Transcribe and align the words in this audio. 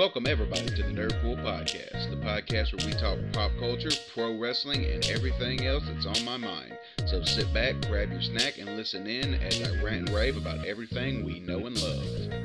Welcome, 0.00 0.26
everybody, 0.26 0.64
to 0.64 0.82
the 0.82 0.94
Nerdpool 0.94 1.44
Podcast, 1.44 2.08
the 2.08 2.16
podcast 2.16 2.72
where 2.72 2.86
we 2.86 2.94
talk 2.94 3.18
pop 3.34 3.50
culture, 3.58 3.90
pro 4.14 4.34
wrestling, 4.34 4.86
and 4.86 5.04
everything 5.10 5.66
else 5.66 5.82
that's 5.86 6.06
on 6.06 6.24
my 6.24 6.38
mind. 6.38 6.78
So 7.04 7.22
sit 7.22 7.52
back, 7.52 7.78
grab 7.82 8.10
your 8.10 8.22
snack, 8.22 8.56
and 8.56 8.78
listen 8.78 9.06
in 9.06 9.34
as 9.34 9.60
I 9.60 9.68
rant 9.82 10.08
and 10.08 10.16
rave 10.16 10.38
about 10.38 10.64
everything 10.64 11.22
we 11.22 11.40
know 11.40 11.66
and 11.66 11.78
love. 11.82 12.39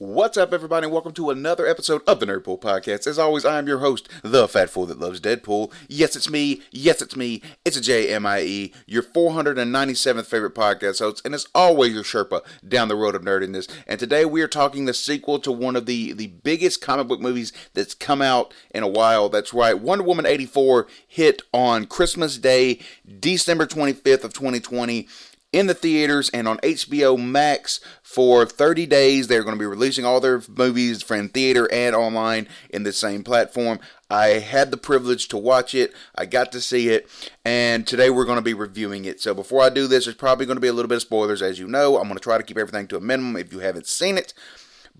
What's 0.00 0.36
up, 0.36 0.52
everybody, 0.52 0.86
welcome 0.86 1.10
to 1.14 1.30
another 1.30 1.66
episode 1.66 2.02
of 2.06 2.20
the 2.20 2.26
Nerdpool 2.26 2.60
Podcast. 2.60 3.08
As 3.08 3.18
always, 3.18 3.44
I 3.44 3.58
am 3.58 3.66
your 3.66 3.80
host, 3.80 4.08
the 4.22 4.46
fat 4.46 4.70
fool 4.70 4.86
that 4.86 5.00
loves 5.00 5.20
Deadpool. 5.20 5.72
Yes, 5.88 6.14
it's 6.14 6.30
me. 6.30 6.62
Yes, 6.70 7.02
it's 7.02 7.16
me. 7.16 7.42
It's 7.64 7.76
a 7.76 7.80
J-M-I-E, 7.80 8.72
your 8.86 9.02
497th 9.02 10.26
favorite 10.26 10.54
podcast 10.54 11.00
host, 11.00 11.22
and 11.24 11.34
as 11.34 11.48
always, 11.52 11.94
your 11.94 12.04
Sherpa 12.04 12.42
down 12.68 12.86
the 12.86 12.94
road 12.94 13.16
of 13.16 13.22
nerdiness. 13.22 13.68
And 13.88 13.98
today 13.98 14.24
we 14.24 14.40
are 14.40 14.46
talking 14.46 14.84
the 14.84 14.94
sequel 14.94 15.40
to 15.40 15.50
one 15.50 15.74
of 15.74 15.86
the, 15.86 16.12
the 16.12 16.28
biggest 16.28 16.80
comic 16.80 17.08
book 17.08 17.20
movies 17.20 17.52
that's 17.74 17.94
come 17.94 18.22
out 18.22 18.54
in 18.70 18.84
a 18.84 18.88
while. 18.88 19.28
That's 19.28 19.52
right, 19.52 19.80
Wonder 19.80 20.04
Woman 20.04 20.26
84 20.26 20.86
hit 21.08 21.42
on 21.52 21.86
Christmas 21.86 22.38
Day, 22.38 22.78
December 23.18 23.66
25th 23.66 24.22
of 24.22 24.32
2020 24.32 25.08
in 25.52 25.66
the 25.66 25.74
theaters 25.74 26.28
and 26.30 26.46
on 26.46 26.58
HBO 26.58 27.18
Max 27.18 27.80
for 28.02 28.44
30 28.44 28.86
days. 28.86 29.28
They're 29.28 29.42
going 29.42 29.56
to 29.56 29.58
be 29.58 29.66
releasing 29.66 30.04
all 30.04 30.20
their 30.20 30.42
movies 30.48 31.02
from 31.02 31.28
theater 31.28 31.70
and 31.72 31.96
online 31.96 32.48
in 32.70 32.82
the 32.82 32.92
same 32.92 33.24
platform. 33.24 33.80
I 34.10 34.26
had 34.40 34.70
the 34.70 34.76
privilege 34.76 35.28
to 35.28 35.36
watch 35.36 35.74
it. 35.74 35.92
I 36.14 36.26
got 36.26 36.52
to 36.52 36.60
see 36.60 36.88
it, 36.88 37.08
and 37.44 37.86
today 37.86 38.08
we're 38.08 38.24
going 38.24 38.38
to 38.38 38.42
be 38.42 38.54
reviewing 38.54 39.04
it. 39.04 39.20
So 39.20 39.34
before 39.34 39.62
I 39.62 39.68
do 39.68 39.86
this, 39.86 40.04
there's 40.04 40.16
probably 40.16 40.46
going 40.46 40.56
to 40.56 40.62
be 40.62 40.68
a 40.68 40.72
little 40.72 40.88
bit 40.88 40.96
of 40.96 41.02
spoilers, 41.02 41.42
as 41.42 41.58
you 41.58 41.68
know. 41.68 41.96
I'm 41.96 42.04
going 42.04 42.14
to 42.14 42.20
try 42.20 42.38
to 42.38 42.44
keep 42.44 42.58
everything 42.58 42.86
to 42.88 42.96
a 42.96 43.00
minimum 43.00 43.36
if 43.36 43.52
you 43.52 43.58
haven't 43.58 43.86
seen 43.86 44.16
it. 44.16 44.32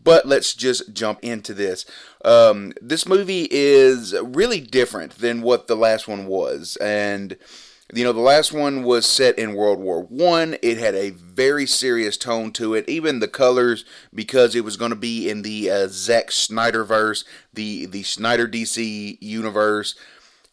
But 0.01 0.27
let's 0.27 0.55
just 0.55 0.93
jump 0.93 1.19
into 1.23 1.53
this. 1.53 1.85
Um, 2.25 2.73
this 2.81 3.07
movie 3.07 3.49
is 3.51 4.15
really 4.23 4.61
different 4.61 5.19
than 5.19 5.43
what 5.43 5.67
the 5.67 5.75
last 5.75 6.07
one 6.07 6.27
was, 6.27 6.77
and 6.77 7.37
you 7.95 8.05
know, 8.05 8.13
the 8.13 8.21
last 8.21 8.53
one 8.53 8.83
was 8.83 9.07
set 9.07 9.39
in 9.39 9.55
World 9.55 9.79
War 9.79 10.03
One. 10.03 10.57
It 10.63 10.77
had 10.77 10.95
a 10.95 11.11
very 11.11 11.65
serious 11.65 12.19
tone 12.19 12.53
to 12.53 12.75
it. 12.75 12.87
Even 12.89 13.21
the 13.21 13.29
colors, 13.29 13.85
because 14.15 14.55
it 14.55 14.65
was 14.65 14.77
going 14.77 14.91
to 14.91 14.97
be 14.97 15.29
in 15.31 15.43
the 15.43 15.71
uh, 15.71 15.89
Zack 15.89 16.29
Snyderverse, 16.29 17.25
the 17.55 17.87
the 17.87 18.03
Snyder 18.03 18.47
DC 18.47 19.17
universe 19.21 19.95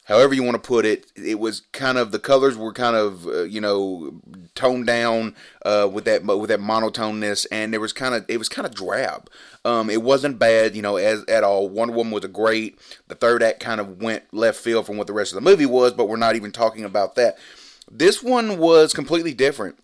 however 0.06 0.34
you 0.34 0.44
want 0.44 0.56
to 0.56 0.67
put 0.67 0.86
it, 0.86 1.11
it 1.16 1.39
was 1.39 1.61
kind 1.72 1.98
of 1.98 2.11
the 2.11 2.20
colors 2.20 2.56
were 2.56 2.73
kind 2.73 2.95
of 2.95 3.28
uh, 3.28 3.44
you 3.44 3.59
know 3.59 4.22
toned 4.56 4.88
down 4.88 5.36
uh, 5.66 5.89
with 5.92 6.06
that 6.06 6.23
with 6.23 6.50
that 6.50 6.59
monotoneness, 6.59 7.45
and 7.52 7.73
there 7.73 7.80
was 7.80 7.94
kind 7.94 8.16
of 8.16 8.26
it 8.28 8.38
was 8.38 8.50
kind 8.50 8.66
of 8.66 8.73
drab. 8.73 9.30
Um, 9.66 9.89
it 9.89 10.02
wasn't 10.02 10.39
bad, 10.39 10.76
you 10.76 10.81
know, 10.81 10.95
as 10.98 11.23
at 11.26 11.44
all. 11.44 11.67
Wonder 11.67 11.94
Woman 11.94 12.14
was 12.14 12.23
a 12.23 12.30
great. 12.30 12.80
The 13.08 13.16
third 13.16 13.44
act 13.44 13.59
kind 13.59 13.81
of 13.81 14.02
went 14.02 14.23
left 14.33 14.59
field 14.59 14.86
from 14.86 14.98
what 14.98 15.08
the 15.08 15.14
rest 15.14 15.33
of 15.33 15.44
the 15.44 15.50
movie 15.50 15.66
was, 15.66 15.94
but 15.94 16.08
we're 16.08 16.17
not 16.17 16.36
even 16.36 16.52
talking 16.52 16.86
about 16.86 17.16
that. 17.16 17.38
This 17.92 18.23
one 18.23 18.58
was 18.58 18.94
completely 18.94 19.33
different. 19.33 19.78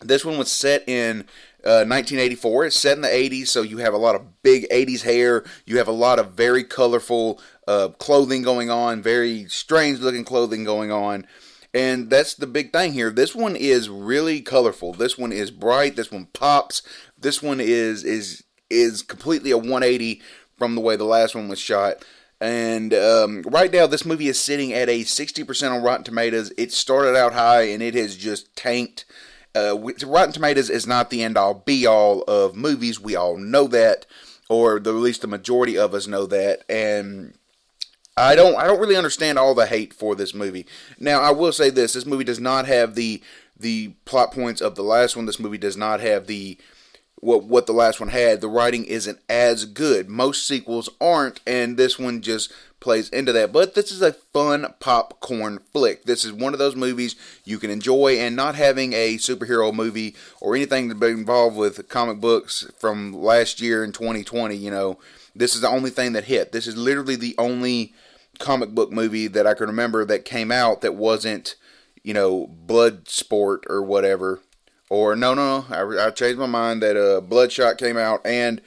This 0.00 0.24
one 0.24 0.36
was 0.36 0.50
set 0.50 0.86
in 0.88 1.20
uh, 1.64 1.82
1984. 1.82 2.66
It's 2.66 2.76
set 2.76 2.96
in 2.96 3.02
the 3.02 3.08
80s, 3.08 3.48
so 3.48 3.62
you 3.62 3.78
have 3.78 3.94
a 3.94 3.98
lot 3.98 4.14
of 4.14 4.42
big 4.42 4.68
80s 4.70 5.02
hair. 5.02 5.42
You 5.64 5.78
have 5.78 5.88
a 5.88 5.92
lot 5.92 6.18
of 6.18 6.32
very 6.32 6.62
colorful 6.62 7.40
uh, 7.66 7.88
clothing 7.98 8.42
going 8.42 8.70
on, 8.70 9.02
very 9.02 9.46
strange 9.48 10.00
looking 10.00 10.24
clothing 10.24 10.64
going 10.64 10.90
on. 10.90 11.26
And 11.74 12.08
that's 12.08 12.34
the 12.34 12.46
big 12.46 12.72
thing 12.72 12.94
here. 12.94 13.10
This 13.10 13.34
one 13.34 13.54
is 13.54 13.88
really 13.88 14.40
colorful. 14.40 14.94
This 14.94 15.18
one 15.18 15.32
is 15.32 15.50
bright. 15.50 15.96
This 15.96 16.10
one 16.10 16.28
pops. 16.32 16.82
This 17.18 17.42
one 17.42 17.60
is 17.60 18.02
is 18.02 18.44
is 18.70 19.02
completely 19.02 19.50
a 19.50 19.58
180 19.58 20.22
from 20.56 20.74
the 20.74 20.80
way 20.80 20.96
the 20.96 21.04
last 21.04 21.34
one 21.34 21.48
was 21.48 21.58
shot. 21.58 22.04
And 22.40 22.92
um, 22.92 23.42
right 23.42 23.72
now, 23.72 23.86
this 23.86 24.04
movie 24.04 24.28
is 24.28 24.38
sitting 24.38 24.72
at 24.72 24.88
a 24.88 25.02
60% 25.02 25.70
on 25.70 25.82
Rotten 25.82 26.04
Tomatoes. 26.04 26.52
It 26.58 26.72
started 26.72 27.16
out 27.16 27.32
high 27.32 27.62
and 27.62 27.82
it 27.82 27.94
has 27.94 28.16
just 28.16 28.54
tanked. 28.56 29.06
Uh, 29.54 29.78
Rotten 30.04 30.32
Tomatoes 30.32 30.68
is 30.68 30.86
not 30.86 31.08
the 31.08 31.22
end 31.22 31.38
all 31.38 31.54
be 31.54 31.86
all 31.86 32.22
of 32.22 32.54
movies. 32.54 33.00
We 33.00 33.16
all 33.16 33.38
know 33.38 33.66
that, 33.68 34.04
or 34.50 34.76
at 34.76 34.86
least 34.86 35.22
the 35.22 35.28
majority 35.28 35.78
of 35.78 35.94
us 35.94 36.06
know 36.06 36.26
that. 36.26 36.62
And 36.68 37.38
I 38.16 38.34
don't 38.34 38.56
I 38.56 38.66
don't 38.66 38.80
really 38.80 38.96
understand 38.96 39.38
all 39.38 39.54
the 39.54 39.66
hate 39.66 39.92
for 39.92 40.14
this 40.14 40.32
movie. 40.32 40.66
Now 40.98 41.20
I 41.20 41.30
will 41.32 41.52
say 41.52 41.68
this: 41.68 41.92
this 41.92 42.06
movie 42.06 42.24
does 42.24 42.40
not 42.40 42.66
have 42.66 42.94
the 42.94 43.22
the 43.58 43.88
plot 44.04 44.32
points 44.32 44.60
of 44.60 44.74
the 44.74 44.82
last 44.82 45.16
one. 45.16 45.26
This 45.26 45.40
movie 45.40 45.58
does 45.58 45.76
not 45.76 46.00
have 46.00 46.26
the 46.26 46.56
what 47.16 47.44
what 47.44 47.66
the 47.66 47.72
last 47.72 48.00
one 48.00 48.08
had. 48.08 48.40
The 48.40 48.48
writing 48.48 48.84
isn't 48.86 49.18
as 49.28 49.66
good. 49.66 50.08
Most 50.08 50.46
sequels 50.46 50.88
aren't, 50.98 51.40
and 51.46 51.76
this 51.76 51.98
one 51.98 52.22
just 52.22 52.50
plays 52.80 53.10
into 53.10 53.32
that. 53.32 53.52
But 53.52 53.74
this 53.74 53.90
is 53.92 54.00
a 54.00 54.12
fun 54.12 54.74
popcorn 54.80 55.60
flick. 55.72 56.04
This 56.04 56.24
is 56.24 56.32
one 56.32 56.52
of 56.52 56.58
those 56.58 56.76
movies 56.76 57.16
you 57.44 57.58
can 57.58 57.68
enjoy, 57.68 58.14
and 58.18 58.34
not 58.34 58.54
having 58.54 58.94
a 58.94 59.16
superhero 59.16 59.74
movie 59.74 60.14
or 60.40 60.54
anything 60.56 60.88
to 60.88 60.94
be 60.94 61.08
involved 61.08 61.56
with 61.56 61.86
comic 61.90 62.18
books 62.18 62.66
from 62.78 63.12
last 63.12 63.60
year 63.60 63.84
in 63.84 63.92
2020. 63.92 64.56
You 64.56 64.70
know, 64.70 64.98
this 65.38 65.54
is 65.54 65.60
the 65.60 65.68
only 65.68 65.90
thing 65.90 66.12
that 66.12 66.24
hit. 66.24 66.52
This 66.52 66.66
is 66.66 66.76
literally 66.76 67.16
the 67.16 67.34
only 67.38 67.94
comic 68.38 68.70
book 68.70 68.90
movie 68.92 69.28
that 69.28 69.46
I 69.46 69.54
can 69.54 69.66
remember 69.66 70.04
that 70.04 70.24
came 70.24 70.50
out 70.50 70.80
that 70.80 70.94
wasn't, 70.94 71.56
you 72.02 72.14
know, 72.14 72.46
Blood 72.46 73.08
Sport 73.08 73.64
or 73.68 73.82
whatever. 73.82 74.40
Or 74.88 75.16
no, 75.16 75.34
no, 75.34 75.60
no. 75.60 76.00
I, 76.00 76.06
I 76.06 76.10
changed 76.10 76.38
my 76.38 76.46
mind 76.46 76.82
that 76.82 76.96
uh, 76.96 77.20
Bloodshot 77.20 77.78
came 77.78 77.96
out 77.96 78.24
and 78.24 78.62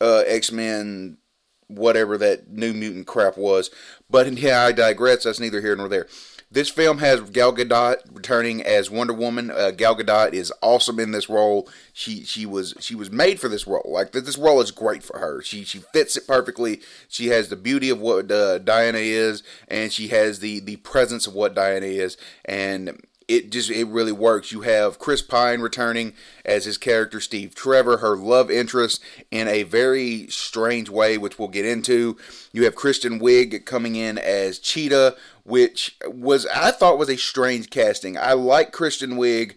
uh, 0.00 0.22
X 0.26 0.52
Men, 0.52 1.18
whatever 1.66 2.16
that 2.18 2.48
New 2.48 2.72
Mutant 2.72 3.06
crap 3.06 3.36
was. 3.36 3.70
But 4.08 4.32
yeah, 4.38 4.62
I 4.62 4.72
digress. 4.72 5.24
That's 5.24 5.40
neither 5.40 5.60
here 5.60 5.74
nor 5.74 5.88
there. 5.88 6.06
This 6.54 6.70
film 6.70 6.98
has 6.98 7.20
Gal 7.30 7.52
Gadot 7.52 7.96
returning 8.12 8.62
as 8.62 8.88
Wonder 8.88 9.12
Woman. 9.12 9.50
Uh, 9.50 9.72
Gal 9.72 9.96
Gadot 9.96 10.32
is 10.32 10.52
awesome 10.62 11.00
in 11.00 11.10
this 11.10 11.28
role. 11.28 11.68
She 11.92 12.24
she 12.24 12.46
was 12.46 12.74
she 12.78 12.94
was 12.94 13.10
made 13.10 13.40
for 13.40 13.48
this 13.48 13.66
role. 13.66 13.82
Like 13.84 14.12
this 14.12 14.38
role 14.38 14.60
is 14.60 14.70
great 14.70 15.02
for 15.02 15.18
her. 15.18 15.42
She 15.42 15.64
she 15.64 15.80
fits 15.80 16.16
it 16.16 16.28
perfectly. 16.28 16.80
She 17.08 17.26
has 17.26 17.48
the 17.48 17.56
beauty 17.56 17.90
of 17.90 18.00
what 18.00 18.30
uh, 18.30 18.58
Diana 18.58 18.98
is, 18.98 19.42
and 19.66 19.92
she 19.92 20.08
has 20.08 20.38
the 20.38 20.60
the 20.60 20.76
presence 20.76 21.26
of 21.26 21.34
what 21.34 21.56
Diana 21.56 21.86
is, 21.86 22.16
and 22.44 23.04
it 23.28 23.50
just 23.50 23.70
it 23.70 23.86
really 23.86 24.12
works. 24.12 24.52
You 24.52 24.62
have 24.62 24.98
Chris 24.98 25.22
Pine 25.22 25.60
returning 25.60 26.14
as 26.44 26.64
his 26.64 26.78
character 26.78 27.20
Steve 27.20 27.54
Trevor, 27.54 27.98
her 27.98 28.16
love 28.16 28.50
interest 28.50 29.02
in 29.30 29.48
a 29.48 29.62
very 29.62 30.26
strange 30.28 30.88
way, 30.90 31.18
which 31.18 31.38
we'll 31.38 31.48
get 31.48 31.64
into. 31.64 32.16
You 32.52 32.64
have 32.64 32.74
Kristen 32.74 33.20
Wiig 33.20 33.64
coming 33.64 33.96
in 33.96 34.18
as 34.18 34.58
Cheetah, 34.58 35.16
which 35.44 35.96
was 36.06 36.46
I 36.46 36.70
thought 36.70 36.98
was 36.98 37.10
a 37.10 37.16
strange 37.16 37.70
casting. 37.70 38.16
I 38.18 38.32
like 38.34 38.72
Kristen 38.72 39.12
Wiig. 39.12 39.54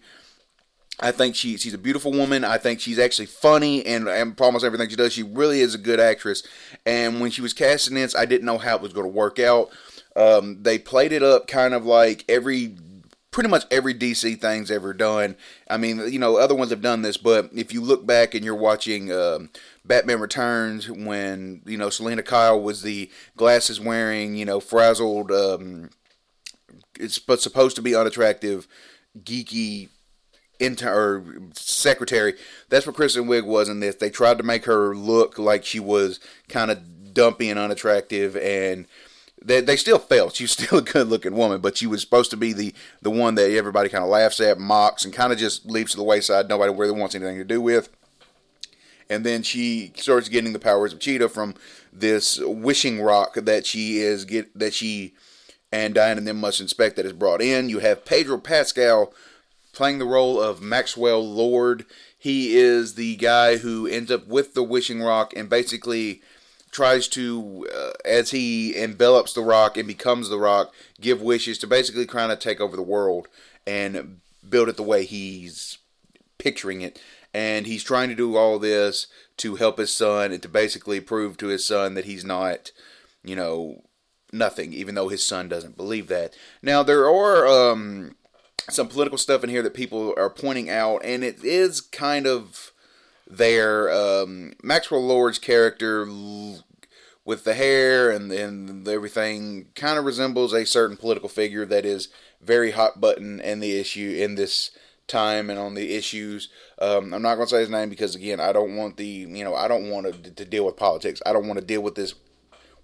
I 1.00 1.11
think 1.11 1.35
she 1.35 1.57
she's 1.57 1.73
a 1.73 1.79
beautiful 1.79 2.11
woman. 2.11 2.44
I 2.44 2.57
think 2.57 2.79
she's 2.79 3.00
actually 3.00 3.27
funny 3.27 3.85
and, 3.85 4.07
and 4.07 4.39
almost 4.41 4.66
everything 4.66 4.89
she 4.89 4.95
does. 4.95 5.13
She 5.13 5.23
really 5.23 5.61
is 5.61 5.75
a 5.75 5.79
good 5.79 6.00
actress. 6.00 6.41
And 6.85 7.22
when 7.22 7.31
she 7.31 7.41
was 7.41 7.53
casting 7.53 7.95
this, 7.95 8.16
I 8.16 8.25
didn't 8.25 8.45
know 8.45 8.57
how 8.57 8.75
it 8.75 8.81
was 8.81 8.94
going 8.94 9.06
to 9.06 9.13
work 9.13 9.39
out. 9.39 9.69
Um, 10.16 10.63
they 10.63 10.79
played 10.79 11.11
it 11.11 11.22
up 11.22 11.47
kind 11.47 11.75
of 11.75 11.85
like 11.85 12.25
every 12.27 12.75
pretty 13.31 13.49
much 13.49 13.65
every 13.69 13.93
DC 13.93 14.39
thing's 14.39 14.71
ever 14.71 14.93
done. 14.93 15.35
I 15.69 15.77
mean, 15.77 16.11
you 16.11 16.19
know, 16.19 16.38
other 16.38 16.55
ones 16.55 16.71
have 16.71 16.81
done 16.81 17.01
this, 17.01 17.17
but 17.17 17.49
if 17.53 17.73
you 17.73 17.81
look 17.81 18.05
back 18.05 18.33
and 18.33 18.43
you're 18.43 18.55
watching 18.55 19.11
um, 19.11 19.49
Batman 19.85 20.19
Returns, 20.19 20.89
when 20.89 21.61
you 21.65 21.77
know 21.77 21.89
Selina 21.89 22.23
Kyle 22.23 22.59
was 22.59 22.81
the 22.81 23.09
glasses 23.35 23.79
wearing, 23.79 24.35
you 24.35 24.45
know, 24.45 24.59
frazzled, 24.59 25.31
um, 25.31 25.89
it's 26.99 27.19
but 27.19 27.41
supposed 27.41 27.75
to 27.75 27.81
be 27.81 27.95
unattractive, 27.95 28.67
geeky 29.19 29.89
intern 30.59 30.94
or 30.94 31.23
secretary. 31.53 32.33
That's 32.69 32.88
what 32.88 32.95
Kristen 32.95 33.25
Wiig 33.25 33.45
was 33.45 33.69
in 33.69 33.80
this. 33.80 33.95
They 33.95 34.09
tried 34.09 34.38
to 34.38 34.44
make 34.44 34.65
her 34.65 34.95
look 34.95 35.38
like 35.38 35.63
she 35.63 35.80
was 35.80 36.19
kind 36.50 36.71
of 36.71 37.13
dumpy 37.13 37.50
and 37.50 37.59
unattractive, 37.59 38.35
and 38.38 38.85
they, 39.47 39.61
they 39.61 39.77
still 39.77 39.97
failed. 39.97 40.35
She's 40.35 40.51
still 40.59 40.79
a 40.79 40.83
good 40.83 41.07
looking 41.07 41.35
woman, 41.35 41.61
but 41.61 41.77
she 41.77 41.88
was 41.88 42.01
supposed 42.01 42.29
to 42.31 42.38
be 42.38 42.53
the, 42.53 42.73
the 43.01 43.09
one 43.09 43.35
that 43.35 43.49
everybody 43.51 43.89
kind 43.89 44.03
of 44.03 44.09
laughs 44.09 44.39
at, 44.39 44.59
mocks, 44.59 45.05
and 45.05 45.13
kind 45.13 45.33
of 45.33 45.39
just 45.39 45.65
leaves 45.65 45.91
to 45.91 45.97
the 45.97 46.03
wayside. 46.03 46.49
Nobody 46.49 46.73
really 46.73 46.91
wants 46.91 47.15
anything 47.15 47.38
to 47.38 47.44
do 47.44 47.61
with. 47.61 47.89
And 49.09 49.25
then 49.25 49.41
she 49.41 49.94
starts 49.95 50.27
getting 50.27 50.51
the 50.51 50.59
powers 50.59 50.91
of 50.91 50.99
Cheetah 50.99 51.29
from 51.29 51.55
this 51.94 52.39
wishing 52.39 53.01
rock 53.01 53.35
that 53.35 53.65
she 53.65 53.99
is 53.99 54.25
get 54.25 54.57
that 54.59 54.73
she 54.73 55.13
and 55.71 55.94
Diane 55.94 56.17
and 56.17 56.27
them 56.27 56.39
must 56.39 56.59
inspect 56.59 56.97
that 56.97 57.05
is 57.05 57.13
brought 57.13 57.41
in. 57.41 57.69
You 57.69 57.79
have 57.79 58.05
Pedro 58.05 58.38
Pascal 58.38 59.13
playing 59.71 59.99
the 59.99 60.05
role 60.05 60.41
of 60.41 60.61
Maxwell 60.61 61.25
Lord. 61.25 61.85
He 62.17 62.57
is 62.57 62.95
the 62.95 63.15
guy 63.15 63.57
who 63.57 63.88
ends 63.88 64.11
up 64.11 64.27
with 64.27 64.53
the 64.53 64.63
wishing 64.63 65.01
rock 65.01 65.33
and 65.35 65.49
basically 65.49 66.21
tries 66.77 67.07
to, 67.07 67.68
uh, 67.75 67.89
as 68.06 68.29
he 68.29 68.75
envelops 68.77 69.33
the 69.33 69.41
rock 69.41 69.77
and 69.77 69.88
becomes 69.88 70.29
the 70.29 70.38
rock, 70.38 70.71
give 71.01 71.19
wishes 71.24 71.57
to 71.57 71.65
basically 71.65 72.06
kind 72.06 72.31
of 72.31 72.38
take 72.38 72.62
over 72.62 72.75
the 72.75 72.83
world 72.83 73.27
and 73.65 74.19
build 74.47 74.69
it 74.69 74.77
the 74.77 74.83
way 74.83 75.03
he's 75.03 75.79
picturing 76.38 76.81
it. 76.81 77.01
And 77.33 77.65
he's 77.65 77.83
trying 77.83 78.09
to 78.09 78.15
do 78.15 78.38
all 78.38 78.59
this 78.59 79.07
to 79.38 79.56
help 79.56 79.79
his 79.79 79.91
son 79.91 80.31
and 80.31 80.39
to 80.44 80.47
basically 80.47 81.00
prove 81.00 81.35
to 81.38 81.47
his 81.47 81.65
son 81.65 81.95
that 81.95 82.06
he's 82.06 82.24
not, 82.24 82.71
you 83.23 83.35
know, 83.35 83.81
nothing, 84.31 84.71
even 84.71 84.94
though 84.94 85.09
his 85.09 85.25
son 85.25 85.50
doesn't 85.50 85.77
believe 85.77 86.07
that. 86.09 86.35
Now, 86.62 86.83
there 86.83 87.09
are 87.09 87.47
um, 87.47 88.15
some 88.69 88.88
political 88.88 89.18
stuff 89.18 89.44
in 89.44 89.50
here 89.50 89.63
that 89.63 89.73
people 89.73 90.13
are 90.15 90.30
pointing 90.30 90.69
out, 90.69 91.01
and 91.03 91.23
it 91.23 91.44
is 91.44 91.81
kind 91.81 92.27
of 92.27 92.71
there. 93.27 93.91
Um, 93.91 94.53
Maxwell 94.62 95.03
Lord's 95.03 95.39
character 95.39 96.06
with 97.27 97.44
the 97.44 97.53
hair 97.53 98.09
and, 98.09 98.31
and 98.31 98.88
everything 98.88 99.68
kind 99.75 100.00
of 100.00 100.06
resembles 100.06 100.53
a 100.53 100.65
certain 100.65 100.95
political 100.95 101.27
figure 101.27 101.65
that 101.65 101.85
is 101.85 102.07
very 102.41 102.71
hot 102.71 103.01
button 103.01 103.41
in 103.41 103.59
the 103.59 103.77
issue 103.77 104.15
in 104.18 104.35
this 104.35 104.71
time 105.07 105.50
and 105.50 105.59
on 105.59 105.74
the 105.74 105.94
issues. 105.94 106.47
Um, 106.79 107.13
I'm 107.13 107.21
not 107.21 107.35
going 107.35 107.45
to 107.45 107.53
say 107.53 107.59
his 107.59 107.69
name 107.69 107.89
because 107.89 108.15
again, 108.15 108.39
I 108.39 108.53
don't 108.53 108.77
want 108.77 108.95
the 108.95 109.06
you 109.06 109.44
know 109.44 109.53
I 109.53 109.68
don't 109.68 109.89
want 109.89 110.24
to, 110.24 110.31
to 110.31 110.45
deal 110.45 110.65
with 110.65 110.77
politics. 110.77 111.21
I 111.25 111.33
don't 111.33 111.47
want 111.47 111.59
to 111.59 111.65
deal 111.65 111.81
with 111.81 111.95
this 111.95 112.15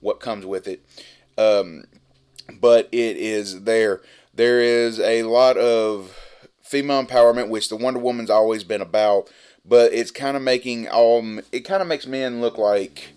what 0.01 0.19
comes 0.19 0.45
with 0.45 0.67
it. 0.67 0.85
Um, 1.37 1.85
but 2.59 2.89
it 2.91 3.15
is 3.15 3.63
there. 3.63 4.01
There 4.33 4.59
is 4.59 4.99
a 4.99 5.23
lot 5.23 5.55
of 5.55 6.19
female 6.61 7.01
empowerment, 7.01 7.47
which 7.47 7.69
the 7.69 7.77
Wonder 7.77 8.01
Woman's 8.01 8.29
always 8.29 8.65
been 8.65 8.81
about. 8.81 9.31
But 9.63 9.93
it's 9.93 10.11
kind 10.11 10.35
of 10.35 10.43
making 10.43 10.89
all 10.89 11.39
it 11.53 11.61
kind 11.61 11.81
of 11.81 11.87
makes 11.87 12.05
men 12.05 12.41
look 12.41 12.57
like 12.57 13.12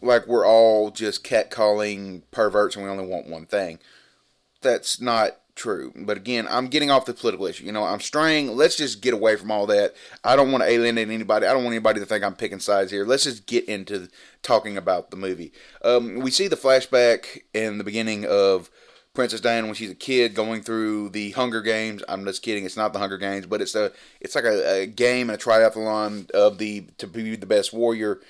like 0.00 0.26
we're 0.26 0.46
all 0.46 0.90
just 0.90 1.24
catcalling 1.24 2.22
perverts 2.30 2.76
and 2.76 2.84
we 2.84 2.90
only 2.90 3.06
want 3.06 3.28
one 3.28 3.46
thing. 3.46 3.78
That's 4.60 5.00
not 5.00 5.38
true. 5.54 5.92
But 5.94 6.16
again, 6.16 6.46
I'm 6.48 6.68
getting 6.68 6.90
off 6.90 7.04
the 7.04 7.12
political 7.12 7.46
issue. 7.46 7.64
You 7.64 7.72
know, 7.72 7.84
I'm 7.84 8.00
straying. 8.00 8.56
Let's 8.56 8.76
just 8.76 9.02
get 9.02 9.12
away 9.12 9.36
from 9.36 9.50
all 9.50 9.66
that. 9.66 9.94
I 10.24 10.36
don't 10.36 10.52
want 10.52 10.62
to 10.64 10.70
alienate 10.70 11.10
anybody. 11.10 11.46
I 11.46 11.52
don't 11.52 11.64
want 11.64 11.74
anybody 11.74 12.00
to 12.00 12.06
think 12.06 12.24
I'm 12.24 12.34
picking 12.34 12.60
sides 12.60 12.90
here. 12.90 13.04
Let's 13.04 13.24
just 13.24 13.46
get 13.46 13.64
into 13.64 14.08
talking 14.42 14.76
about 14.76 15.10
the 15.10 15.16
movie. 15.16 15.52
Um, 15.82 16.20
we 16.20 16.30
see 16.30 16.48
the 16.48 16.56
flashback 16.56 17.42
in 17.52 17.78
the 17.78 17.84
beginning 17.84 18.24
of 18.24 18.70
Princess 19.14 19.40
Diana 19.40 19.66
when 19.66 19.74
she's 19.74 19.90
a 19.90 19.96
kid 19.96 20.34
going 20.34 20.62
through 20.62 21.08
the 21.10 21.32
Hunger 21.32 21.60
Games. 21.60 22.02
I'm 22.08 22.24
just 22.24 22.42
kidding. 22.42 22.64
It's 22.64 22.76
not 22.76 22.92
the 22.92 23.00
Hunger 23.00 23.18
Games, 23.18 23.46
but 23.46 23.60
it's 23.60 23.74
a 23.74 23.90
it's 24.20 24.36
like 24.36 24.44
a, 24.44 24.82
a 24.82 24.86
game 24.86 25.28
and 25.28 25.40
a 25.40 25.42
triathlon 25.42 26.30
of 26.30 26.58
the 26.58 26.86
to 26.98 27.06
be 27.08 27.34
the 27.34 27.46
best 27.46 27.72
warrior. 27.72 28.20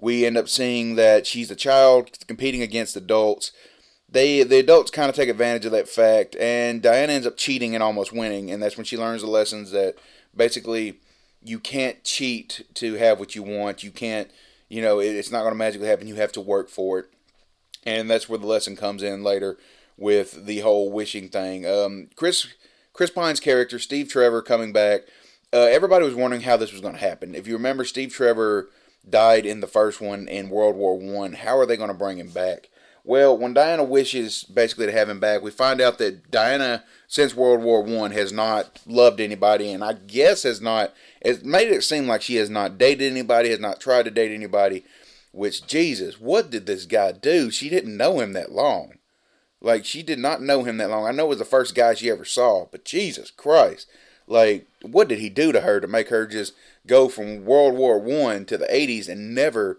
We 0.00 0.24
end 0.24 0.38
up 0.38 0.48
seeing 0.48 0.94
that 0.96 1.26
she's 1.26 1.50
a 1.50 1.56
child 1.56 2.10
competing 2.26 2.62
against 2.62 2.96
adults 2.96 3.52
they 4.10 4.42
the 4.42 4.58
adults 4.58 4.90
kind 4.90 5.08
of 5.08 5.14
take 5.14 5.28
advantage 5.28 5.64
of 5.64 5.72
that 5.72 5.88
fact, 5.88 6.36
and 6.36 6.82
Diana 6.82 7.12
ends 7.12 7.26
up 7.26 7.36
cheating 7.36 7.74
and 7.74 7.82
almost 7.82 8.12
winning, 8.12 8.50
and 8.50 8.62
that's 8.62 8.76
when 8.76 8.84
she 8.84 8.96
learns 8.96 9.22
the 9.22 9.28
lessons 9.28 9.70
that 9.70 9.96
basically 10.34 10.98
you 11.42 11.58
can't 11.58 12.02
cheat 12.02 12.66
to 12.74 12.94
have 12.94 13.18
what 13.18 13.34
you 13.34 13.42
want. 13.42 13.84
You 13.84 13.90
can't, 13.90 14.30
you 14.68 14.82
know, 14.82 14.98
it's 14.98 15.30
not 15.30 15.42
going 15.42 15.52
to 15.52 15.58
magically 15.58 15.88
happen. 15.88 16.08
You 16.08 16.16
have 16.16 16.32
to 16.32 16.40
work 16.40 16.68
for 16.68 16.98
it, 16.98 17.06
and 17.86 18.10
that's 18.10 18.28
where 18.28 18.38
the 18.38 18.46
lesson 18.46 18.74
comes 18.74 19.02
in 19.02 19.22
later 19.22 19.58
with 19.96 20.44
the 20.46 20.60
whole 20.60 20.90
wishing 20.90 21.28
thing. 21.28 21.66
Um, 21.66 22.08
Chris 22.16 22.48
Chris 22.92 23.10
Pine's 23.10 23.40
character, 23.40 23.78
Steve 23.78 24.08
Trevor, 24.08 24.42
coming 24.42 24.72
back. 24.72 25.02
Uh, 25.52 25.68
everybody 25.70 26.04
was 26.04 26.14
wondering 26.14 26.42
how 26.42 26.56
this 26.56 26.72
was 26.72 26.80
going 26.80 26.94
to 26.94 27.00
happen. 27.00 27.34
If 27.34 27.46
you 27.46 27.54
remember, 27.54 27.84
Steve 27.84 28.12
Trevor 28.12 28.70
died 29.08 29.46
in 29.46 29.60
the 29.60 29.66
first 29.66 30.00
one 30.00 30.28
in 30.28 30.50
World 30.50 30.76
War 30.76 30.98
One. 30.98 31.32
How 31.34 31.58
are 31.58 31.66
they 31.66 31.76
going 31.76 31.88
to 31.88 31.94
bring 31.94 32.18
him 32.18 32.30
back? 32.30 32.68
Well, 33.02 33.36
when 33.36 33.54
Diana 33.54 33.82
wishes 33.82 34.44
basically 34.44 34.86
to 34.86 34.92
have 34.92 35.08
him 35.08 35.20
back, 35.20 35.42
we 35.42 35.50
find 35.50 35.80
out 35.80 35.98
that 35.98 36.30
Diana, 36.30 36.84
since 37.08 37.34
World 37.34 37.62
War 37.62 37.82
One, 37.82 38.10
has 38.10 38.32
not 38.32 38.78
loved 38.86 39.20
anybody, 39.20 39.72
and 39.72 39.82
I 39.82 39.94
guess 39.94 40.42
has 40.42 40.60
not. 40.60 40.92
It 41.20 41.44
made 41.44 41.68
it 41.68 41.82
seem 41.82 42.06
like 42.06 42.22
she 42.22 42.36
has 42.36 42.50
not 42.50 42.78
dated 42.78 43.10
anybody, 43.10 43.50
has 43.50 43.60
not 43.60 43.80
tried 43.80 44.04
to 44.04 44.10
date 44.10 44.32
anybody. 44.32 44.84
Which 45.32 45.66
Jesus, 45.66 46.20
what 46.20 46.50
did 46.50 46.66
this 46.66 46.86
guy 46.86 47.12
do? 47.12 47.50
She 47.50 47.68
didn't 47.70 47.96
know 47.96 48.20
him 48.20 48.32
that 48.32 48.52
long. 48.52 48.94
Like 49.60 49.84
she 49.84 50.02
did 50.02 50.18
not 50.18 50.42
know 50.42 50.64
him 50.64 50.78
that 50.78 50.90
long. 50.90 51.06
I 51.06 51.12
know 51.12 51.26
it 51.26 51.30
was 51.30 51.38
the 51.38 51.44
first 51.44 51.74
guy 51.74 51.94
she 51.94 52.10
ever 52.10 52.24
saw, 52.24 52.66
but 52.70 52.84
Jesus 52.84 53.30
Christ, 53.30 53.86
like 54.30 54.66
what 54.82 55.08
did 55.08 55.18
he 55.18 55.28
do 55.28 55.52
to 55.52 55.60
her 55.60 55.80
to 55.80 55.86
make 55.86 56.08
her 56.08 56.26
just 56.26 56.54
go 56.86 57.08
from 57.08 57.44
World 57.44 57.74
War 57.74 57.98
One 57.98 58.46
to 58.46 58.56
the 58.56 58.66
80s 58.66 59.08
and 59.08 59.34
never 59.34 59.78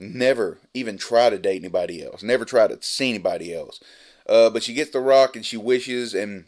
Never 0.00 0.56
even 0.72 0.96
try 0.96 1.28
to 1.28 1.38
date 1.38 1.60
anybody 1.60 2.02
else. 2.02 2.22
Never 2.22 2.46
try 2.46 2.66
to 2.66 2.78
see 2.80 3.10
anybody 3.10 3.54
else. 3.54 3.80
Uh, 4.26 4.48
but 4.48 4.62
she 4.62 4.72
gets 4.72 4.90
the 4.90 5.00
rock 5.00 5.36
and 5.36 5.44
she 5.44 5.58
wishes, 5.58 6.14
and 6.14 6.46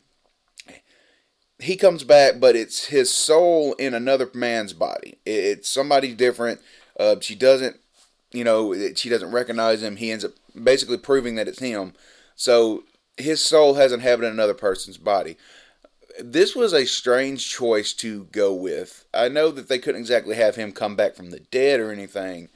he 1.59 1.77
comes 1.77 2.03
back, 2.03 2.41
but 2.41 2.57
it's 2.57 2.87
his 2.87 3.13
soul 3.13 3.75
in 3.75 3.93
another 3.93 4.31
man's 4.33 4.73
body. 4.73 5.19
It's 5.27 5.69
somebody 5.69 6.15
different. 6.15 6.61
Uh, 6.99 7.17
she 7.21 7.35
doesn't, 7.35 7.77
you 8.33 8.43
know, 8.43 8.75
she 8.95 9.11
doesn't 9.11 9.33
recognize 9.33 9.83
him. 9.83 9.97
He 9.97 10.11
ends 10.11 10.25
up 10.25 10.33
basically 10.61 10.97
proving 10.97 11.35
that 11.35 11.49
it's 11.49 11.59
him. 11.59 11.93
So 12.35 12.85
his 13.19 13.43
soul 13.43 13.75
has 13.75 13.93
inhabited 13.93 14.33
another 14.33 14.55
person's 14.55 14.97
body. 14.97 15.37
This 16.25 16.55
was 16.55 16.73
a 16.73 16.87
strange 16.87 17.51
choice 17.51 17.93
to 17.95 18.25
go 18.31 18.55
with. 18.55 19.05
I 19.13 19.29
know 19.29 19.51
that 19.51 19.69
they 19.69 19.79
couldn't 19.79 20.01
exactly 20.01 20.37
have 20.37 20.55
him 20.55 20.71
come 20.71 20.95
back 20.95 21.17
from 21.17 21.31
the 21.31 21.41
dead 21.41 21.81
or 21.81 21.91
anything, 21.91 22.49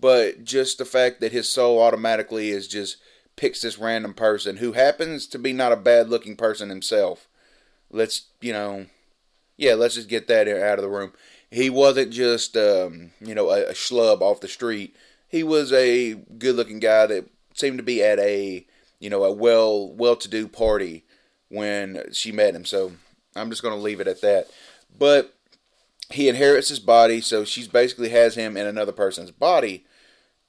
but 0.00 0.44
just 0.44 0.78
the 0.78 0.84
fact 0.84 1.20
that 1.20 1.32
his 1.32 1.48
soul 1.48 1.82
automatically 1.82 2.50
is 2.50 2.68
just 2.68 2.98
picks 3.36 3.62
this 3.62 3.78
random 3.78 4.14
person 4.14 4.58
who 4.58 4.72
happens 4.72 5.26
to 5.26 5.38
be 5.40 5.52
not 5.52 5.72
a 5.72 5.76
bad 5.76 6.08
looking 6.08 6.36
person 6.36 6.68
himself. 6.68 7.26
Let's, 7.90 8.26
you 8.40 8.52
know, 8.52 8.86
yeah, 9.56 9.74
let's 9.74 9.96
just 9.96 10.08
get 10.08 10.28
that 10.28 10.46
out 10.46 10.78
of 10.78 10.82
the 10.82 10.88
room. 10.88 11.12
He 11.50 11.70
wasn't 11.70 12.12
just, 12.12 12.56
um, 12.56 13.10
you 13.20 13.34
know, 13.34 13.50
a, 13.50 13.70
a 13.70 13.72
schlub 13.72 14.20
off 14.20 14.40
the 14.40 14.48
street. 14.48 14.94
He 15.28 15.42
was 15.42 15.72
a 15.72 16.14
good 16.14 16.54
looking 16.54 16.78
guy 16.78 17.06
that 17.06 17.28
seemed 17.54 17.78
to 17.78 17.84
be 17.84 18.04
at 18.04 18.20
a, 18.20 18.64
you 19.00 19.10
know, 19.10 19.24
a 19.24 19.32
well, 19.32 19.90
well 19.90 20.14
to 20.16 20.28
do 20.28 20.46
party 20.46 21.04
when 21.54 22.04
she 22.12 22.32
met 22.32 22.54
him. 22.54 22.64
So 22.64 22.92
I'm 23.36 23.50
just 23.50 23.62
going 23.62 23.74
to 23.74 23.80
leave 23.80 24.00
it 24.00 24.08
at 24.08 24.20
that. 24.20 24.48
But 24.96 25.34
he 26.10 26.28
inherits 26.28 26.68
his 26.68 26.80
body, 26.80 27.20
so 27.20 27.44
she's 27.44 27.68
basically 27.68 28.10
has 28.10 28.34
him 28.34 28.56
in 28.56 28.66
another 28.66 28.92
person's 28.92 29.30
body 29.30 29.84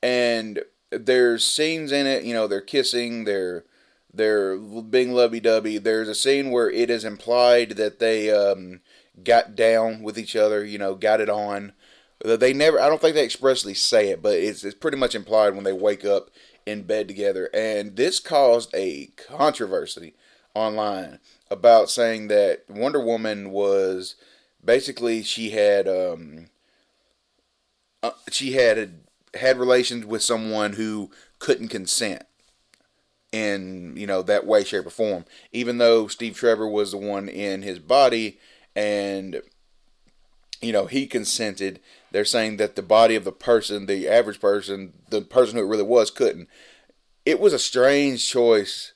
and 0.05 0.59
there's 0.91 1.43
scenes 1.43 1.91
in 1.91 2.05
it. 2.05 2.23
You 2.23 2.33
know, 2.33 2.47
they're 2.47 2.61
kissing, 2.61 3.23
they're 3.25 3.65
they're 4.13 4.55
being 4.57 5.13
lovey 5.13 5.39
dovey. 5.39 5.79
There's 5.79 6.07
a 6.07 6.15
scene 6.15 6.51
where 6.51 6.69
it 6.69 6.89
is 6.89 7.03
implied 7.03 7.71
that 7.71 7.99
they 7.99 8.31
um, 8.31 8.81
got 9.23 9.55
down 9.55 10.03
with 10.03 10.17
each 10.17 10.35
other. 10.35 10.63
You 10.63 10.77
know, 10.77 10.93
got 10.93 11.21
it 11.21 11.29
on. 11.29 11.73
They 12.23 12.53
never. 12.53 12.79
I 12.79 12.87
don't 12.87 13.01
think 13.01 13.15
they 13.15 13.25
expressly 13.25 13.73
say 13.73 14.09
it, 14.09 14.21
but 14.21 14.35
it's 14.35 14.63
it's 14.63 14.75
pretty 14.75 14.97
much 14.97 15.15
implied 15.15 15.55
when 15.55 15.63
they 15.63 15.73
wake 15.73 16.05
up 16.05 16.29
in 16.67 16.83
bed 16.83 17.07
together. 17.07 17.49
And 17.53 17.95
this 17.95 18.19
caused 18.19 18.73
a 18.75 19.07
controversy 19.17 20.13
online 20.55 21.19
about 21.51 21.89
saying 21.89 22.29
that 22.29 22.63
Wonder 22.69 22.99
Woman 22.99 23.51
was 23.51 24.15
basically 24.63 25.21
she 25.21 25.51
had 25.51 25.87
um, 25.87 26.47
uh, 28.01 28.11
she 28.31 28.53
had 28.53 29.01
had 29.35 29.57
relations 29.57 30.05
with 30.05 30.23
someone 30.23 30.73
who 30.73 31.11
couldn't 31.39 31.67
consent 31.67 32.23
in 33.31 33.93
you 33.97 34.07
know 34.07 34.21
that 34.21 34.45
way 34.45 34.63
shape 34.63 34.85
or 34.85 34.89
form. 34.89 35.25
Even 35.51 35.77
though 35.77 36.07
steve 36.07 36.35
trevor 36.35 36.67
was 36.67 36.91
the 36.91 36.97
one 36.97 37.27
in 37.27 37.61
his 37.61 37.79
body 37.79 38.39
and 38.75 39.41
you 40.61 40.71
know 40.71 40.85
he 40.85 41.05
consented 41.05 41.79
they're 42.11 42.25
saying 42.25 42.57
that 42.57 42.75
the 42.75 42.81
body 42.81 43.15
of 43.15 43.25
the 43.25 43.31
person 43.31 43.87
the 43.87 44.07
average 44.07 44.39
person 44.39 44.93
the 45.09 45.21
person 45.21 45.57
who 45.57 45.63
it 45.63 45.67
really 45.67 45.83
was 45.83 46.09
couldn't. 46.09 46.47
It 47.25 47.39
was 47.39 47.53
a 47.53 47.59
strange 47.59 48.27
choice 48.27 48.93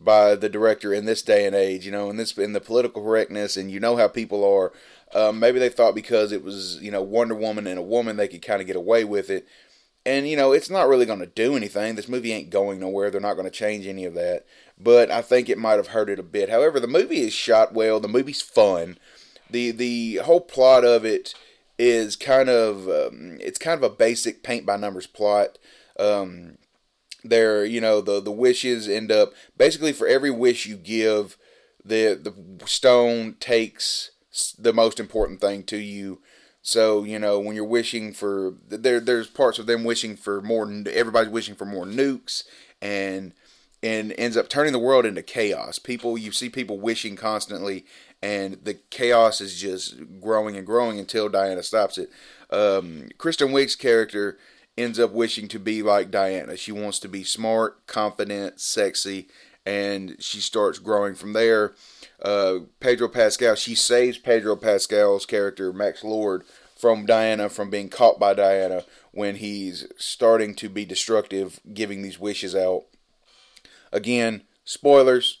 by 0.00 0.34
the 0.34 0.48
director 0.48 0.94
in 0.94 1.04
this 1.04 1.22
day 1.22 1.46
and 1.46 1.54
age 1.54 1.84
you 1.84 1.92
know 1.92 2.10
in 2.10 2.16
this 2.16 2.36
in 2.38 2.52
the 2.52 2.60
political 2.60 3.02
correctness 3.02 3.56
and 3.56 3.70
you 3.70 3.78
know 3.78 3.96
how 3.96 4.08
people 4.08 4.44
are 4.44 4.72
um, 5.14 5.38
maybe 5.38 5.58
they 5.58 5.68
thought 5.68 5.94
because 5.94 6.32
it 6.32 6.42
was 6.42 6.80
you 6.80 6.90
know 6.90 7.02
wonder 7.02 7.34
woman 7.34 7.66
and 7.66 7.78
a 7.78 7.82
woman 7.82 8.16
they 8.16 8.28
could 8.28 8.42
kind 8.42 8.60
of 8.60 8.66
get 8.66 8.76
away 8.76 9.04
with 9.04 9.28
it 9.28 9.46
and, 10.06 10.26
you 10.26 10.36
know, 10.36 10.52
it's 10.52 10.70
not 10.70 10.88
really 10.88 11.04
going 11.04 11.18
to 11.18 11.26
do 11.26 11.56
anything. 11.56 11.94
This 11.94 12.08
movie 12.08 12.32
ain't 12.32 12.50
going 12.50 12.80
nowhere. 12.80 13.10
They're 13.10 13.20
not 13.20 13.34
going 13.34 13.44
to 13.44 13.50
change 13.50 13.86
any 13.86 14.04
of 14.04 14.14
that. 14.14 14.46
But 14.78 15.10
I 15.10 15.20
think 15.20 15.48
it 15.48 15.58
might 15.58 15.76
have 15.76 15.88
hurt 15.88 16.08
it 16.08 16.18
a 16.18 16.22
bit. 16.22 16.48
However, 16.48 16.80
the 16.80 16.86
movie 16.86 17.20
is 17.20 17.34
shot 17.34 17.74
well. 17.74 18.00
The 18.00 18.08
movie's 18.08 18.40
fun. 18.40 18.98
The 19.50 19.72
the 19.72 20.16
whole 20.24 20.40
plot 20.40 20.84
of 20.84 21.04
it 21.04 21.34
is 21.78 22.16
kind 22.16 22.48
of 22.48 22.88
um, 22.88 23.36
it's 23.40 23.58
kind 23.58 23.76
of 23.76 23.82
a 23.82 23.94
basic 23.94 24.42
paint 24.42 24.64
by 24.64 24.76
numbers 24.76 25.06
plot. 25.06 25.58
Um, 25.98 26.56
there, 27.24 27.64
you 27.64 27.80
know, 27.80 28.00
the 28.00 28.20
the 28.20 28.32
wishes 28.32 28.88
end 28.88 29.10
up 29.12 29.32
basically 29.56 29.92
for 29.92 30.06
every 30.06 30.30
wish 30.30 30.66
you 30.66 30.76
give, 30.76 31.36
the 31.84 32.18
the 32.22 32.66
stone 32.66 33.36
takes 33.40 34.10
the 34.58 34.72
most 34.72 35.00
important 35.00 35.40
thing 35.40 35.62
to 35.64 35.76
you 35.76 36.20
so 36.62 37.04
you 37.04 37.18
know 37.18 37.38
when 37.38 37.56
you're 37.56 37.64
wishing 37.64 38.12
for 38.12 38.54
there, 38.68 39.00
there's 39.00 39.28
parts 39.28 39.58
of 39.58 39.66
them 39.66 39.84
wishing 39.84 40.16
for 40.16 40.42
more. 40.42 40.70
Everybody's 40.88 41.30
wishing 41.30 41.54
for 41.54 41.64
more 41.64 41.86
nukes, 41.86 42.44
and 42.82 43.32
and 43.82 44.14
ends 44.18 44.36
up 44.36 44.48
turning 44.48 44.72
the 44.72 44.78
world 44.78 45.06
into 45.06 45.22
chaos. 45.22 45.78
People, 45.78 46.18
you 46.18 46.32
see 46.32 46.50
people 46.50 46.78
wishing 46.78 47.16
constantly, 47.16 47.86
and 48.20 48.58
the 48.62 48.74
chaos 48.74 49.40
is 49.40 49.58
just 49.58 50.20
growing 50.20 50.54
and 50.56 50.66
growing 50.66 50.98
until 50.98 51.30
Diana 51.30 51.62
stops 51.62 51.96
it. 51.96 52.10
Um, 52.50 53.08
Kristen 53.16 53.48
Wiig's 53.52 53.76
character 53.76 54.36
ends 54.76 54.98
up 54.98 55.12
wishing 55.12 55.48
to 55.48 55.58
be 55.58 55.82
like 55.82 56.10
Diana. 56.10 56.56
She 56.56 56.72
wants 56.72 56.98
to 57.00 57.08
be 57.08 57.24
smart, 57.24 57.86
confident, 57.86 58.60
sexy, 58.60 59.28
and 59.66 60.16
she 60.18 60.40
starts 60.40 60.78
growing 60.78 61.14
from 61.14 61.32
there. 61.32 61.74
Uh, 62.22 62.60
Pedro 62.80 63.08
Pascal, 63.08 63.54
she 63.54 63.74
saves 63.74 64.18
Pedro 64.18 64.56
Pascal's 64.56 65.26
character, 65.26 65.72
Max 65.72 66.02
Lord, 66.02 66.44
from 66.76 67.04
Diana, 67.04 67.48
from 67.48 67.68
being 67.68 67.88
caught 67.88 68.18
by 68.18 68.32
Diana 68.32 68.84
when 69.12 69.36
he's 69.36 69.86
starting 69.98 70.54
to 70.54 70.68
be 70.68 70.84
destructive, 70.84 71.60
giving 71.74 72.02
these 72.02 72.18
wishes 72.18 72.54
out. 72.54 72.84
Again, 73.92 74.42
spoilers. 74.64 75.38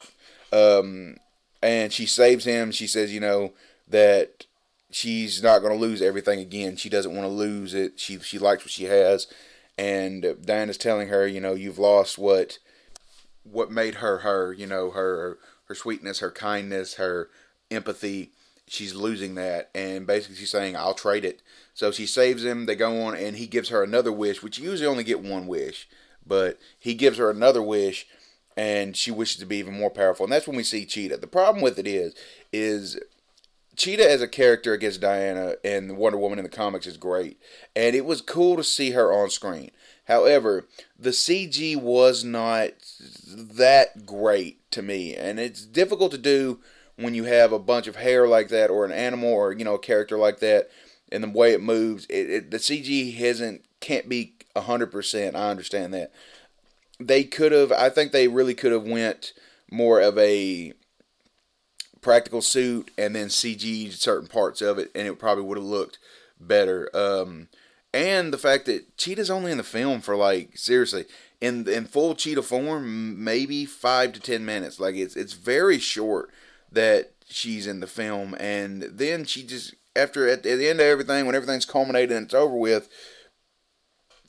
Um, 0.52 1.16
and 1.62 1.92
she 1.92 2.06
saves 2.06 2.44
him. 2.44 2.72
She 2.72 2.86
says, 2.86 3.12
you 3.12 3.20
know, 3.20 3.52
that 3.88 4.46
she's 4.90 5.42
not 5.42 5.60
going 5.60 5.72
to 5.72 5.78
lose 5.78 6.02
everything 6.02 6.40
again. 6.40 6.76
She 6.76 6.88
doesn't 6.88 7.14
want 7.14 7.24
to 7.24 7.32
lose 7.32 7.74
it. 7.74 7.98
She 7.98 8.18
she 8.20 8.38
likes 8.38 8.64
what 8.64 8.70
she 8.70 8.84
has, 8.84 9.26
and 9.78 10.36
Diana's 10.44 10.76
telling 10.76 11.08
her, 11.08 11.26
you 11.26 11.40
know, 11.40 11.54
you've 11.54 11.78
lost 11.78 12.18
what 12.18 12.58
what 13.44 13.70
made 13.70 13.96
her 13.96 14.18
her. 14.18 14.52
You 14.52 14.66
know, 14.66 14.90
her 14.90 15.38
her 15.66 15.74
sweetness, 15.74 16.18
her 16.20 16.30
kindness, 16.30 16.94
her 16.94 17.30
empathy. 17.70 18.32
She's 18.66 18.94
losing 18.94 19.34
that, 19.34 19.70
and 19.74 20.06
basically 20.06 20.36
she's 20.36 20.50
saying, 20.50 20.76
"I'll 20.76 20.94
trade 20.94 21.24
it." 21.24 21.42
So 21.74 21.90
she 21.90 22.06
saves 22.06 22.44
him. 22.44 22.66
They 22.66 22.76
go 22.76 23.02
on, 23.02 23.16
and 23.16 23.36
he 23.36 23.46
gives 23.46 23.68
her 23.70 23.82
another 23.82 24.12
wish, 24.12 24.42
which 24.42 24.58
you 24.58 24.70
usually 24.70 24.86
only 24.86 25.02
get 25.02 25.20
one 25.20 25.46
wish, 25.48 25.88
but 26.24 26.58
he 26.78 26.94
gives 26.94 27.18
her 27.18 27.30
another 27.30 27.62
wish, 27.62 28.06
and 28.56 28.96
she 28.96 29.10
wishes 29.10 29.38
to 29.38 29.46
be 29.46 29.56
even 29.56 29.74
more 29.74 29.90
powerful. 29.90 30.24
And 30.24 30.32
that's 30.32 30.46
when 30.46 30.56
we 30.56 30.62
see 30.62 30.86
Cheetah. 30.86 31.16
The 31.16 31.26
problem 31.26 31.62
with 31.62 31.80
it 31.80 31.86
is, 31.88 32.14
is 32.52 32.96
Cheetah 33.76 34.10
as 34.10 34.20
a 34.20 34.28
character 34.28 34.72
against 34.72 35.00
Diana 35.00 35.54
and 35.64 35.96
Wonder 35.96 36.18
Woman 36.18 36.38
in 36.38 36.44
the 36.44 36.50
comics 36.50 36.86
is 36.86 36.96
great, 36.96 37.40
and 37.74 37.94
it 37.94 38.04
was 38.04 38.20
cool 38.20 38.56
to 38.56 38.64
see 38.64 38.90
her 38.90 39.12
on 39.12 39.30
screen. 39.30 39.70
However, 40.04 40.66
the 40.98 41.10
CG 41.10 41.76
was 41.76 42.24
not 42.24 42.70
that 43.34 44.04
great 44.04 44.70
to 44.72 44.82
me, 44.82 45.14
and 45.14 45.38
it's 45.38 45.64
difficult 45.64 46.10
to 46.12 46.18
do 46.18 46.58
when 46.96 47.14
you 47.14 47.24
have 47.24 47.52
a 47.52 47.58
bunch 47.58 47.86
of 47.86 47.96
hair 47.96 48.26
like 48.26 48.48
that, 48.48 48.70
or 48.70 48.84
an 48.84 48.92
animal, 48.92 49.32
or 49.32 49.52
you 49.52 49.64
know, 49.64 49.74
a 49.74 49.78
character 49.78 50.18
like 50.18 50.40
that, 50.40 50.68
and 51.12 51.22
the 51.22 51.28
way 51.28 51.52
it 51.52 51.62
moves. 51.62 52.06
It, 52.06 52.30
it 52.30 52.50
the 52.50 52.58
CG 52.58 53.16
hasn't 53.16 53.64
can't 53.80 54.08
be 54.08 54.34
hundred 54.56 54.88
percent. 54.88 55.36
I 55.36 55.48
understand 55.50 55.94
that. 55.94 56.12
They 56.98 57.24
could 57.24 57.52
have. 57.52 57.72
I 57.72 57.88
think 57.88 58.12
they 58.12 58.28
really 58.28 58.54
could 58.54 58.72
have 58.72 58.84
went 58.84 59.32
more 59.70 60.00
of 60.00 60.18
a 60.18 60.74
practical 62.00 62.42
suit 62.42 62.90
and 62.96 63.14
then 63.14 63.28
CG 63.28 63.92
certain 63.92 64.28
parts 64.28 64.62
of 64.62 64.78
it, 64.78 64.90
and 64.94 65.06
it 65.06 65.18
probably 65.18 65.44
would 65.44 65.58
have 65.58 65.66
looked 65.66 65.98
better. 66.40 66.88
Um, 66.94 67.48
and 67.92 68.32
the 68.32 68.38
fact 68.38 68.66
that 68.66 68.96
Cheetah's 68.96 69.30
only 69.30 69.50
in 69.50 69.58
the 69.58 69.64
film 69.64 70.00
for 70.00 70.16
like 70.16 70.56
seriously 70.56 71.06
in 71.40 71.68
in 71.68 71.86
full 71.86 72.14
Cheetah 72.14 72.42
form, 72.42 73.22
maybe 73.22 73.64
five 73.64 74.12
to 74.12 74.20
ten 74.20 74.44
minutes. 74.44 74.78
Like 74.78 74.94
it's 74.94 75.16
it's 75.16 75.32
very 75.32 75.78
short 75.78 76.30
that 76.70 77.12
she's 77.28 77.66
in 77.66 77.80
the 77.80 77.86
film, 77.86 78.36
and 78.38 78.82
then 78.82 79.24
she 79.24 79.42
just 79.42 79.74
after 79.96 80.28
at, 80.28 80.46
at 80.46 80.58
the 80.58 80.68
end 80.68 80.80
of 80.80 80.86
everything, 80.86 81.26
when 81.26 81.34
everything's 81.34 81.64
culminated 81.64 82.16
and 82.16 82.26
it's 82.26 82.34
over 82.34 82.54
with, 82.54 82.88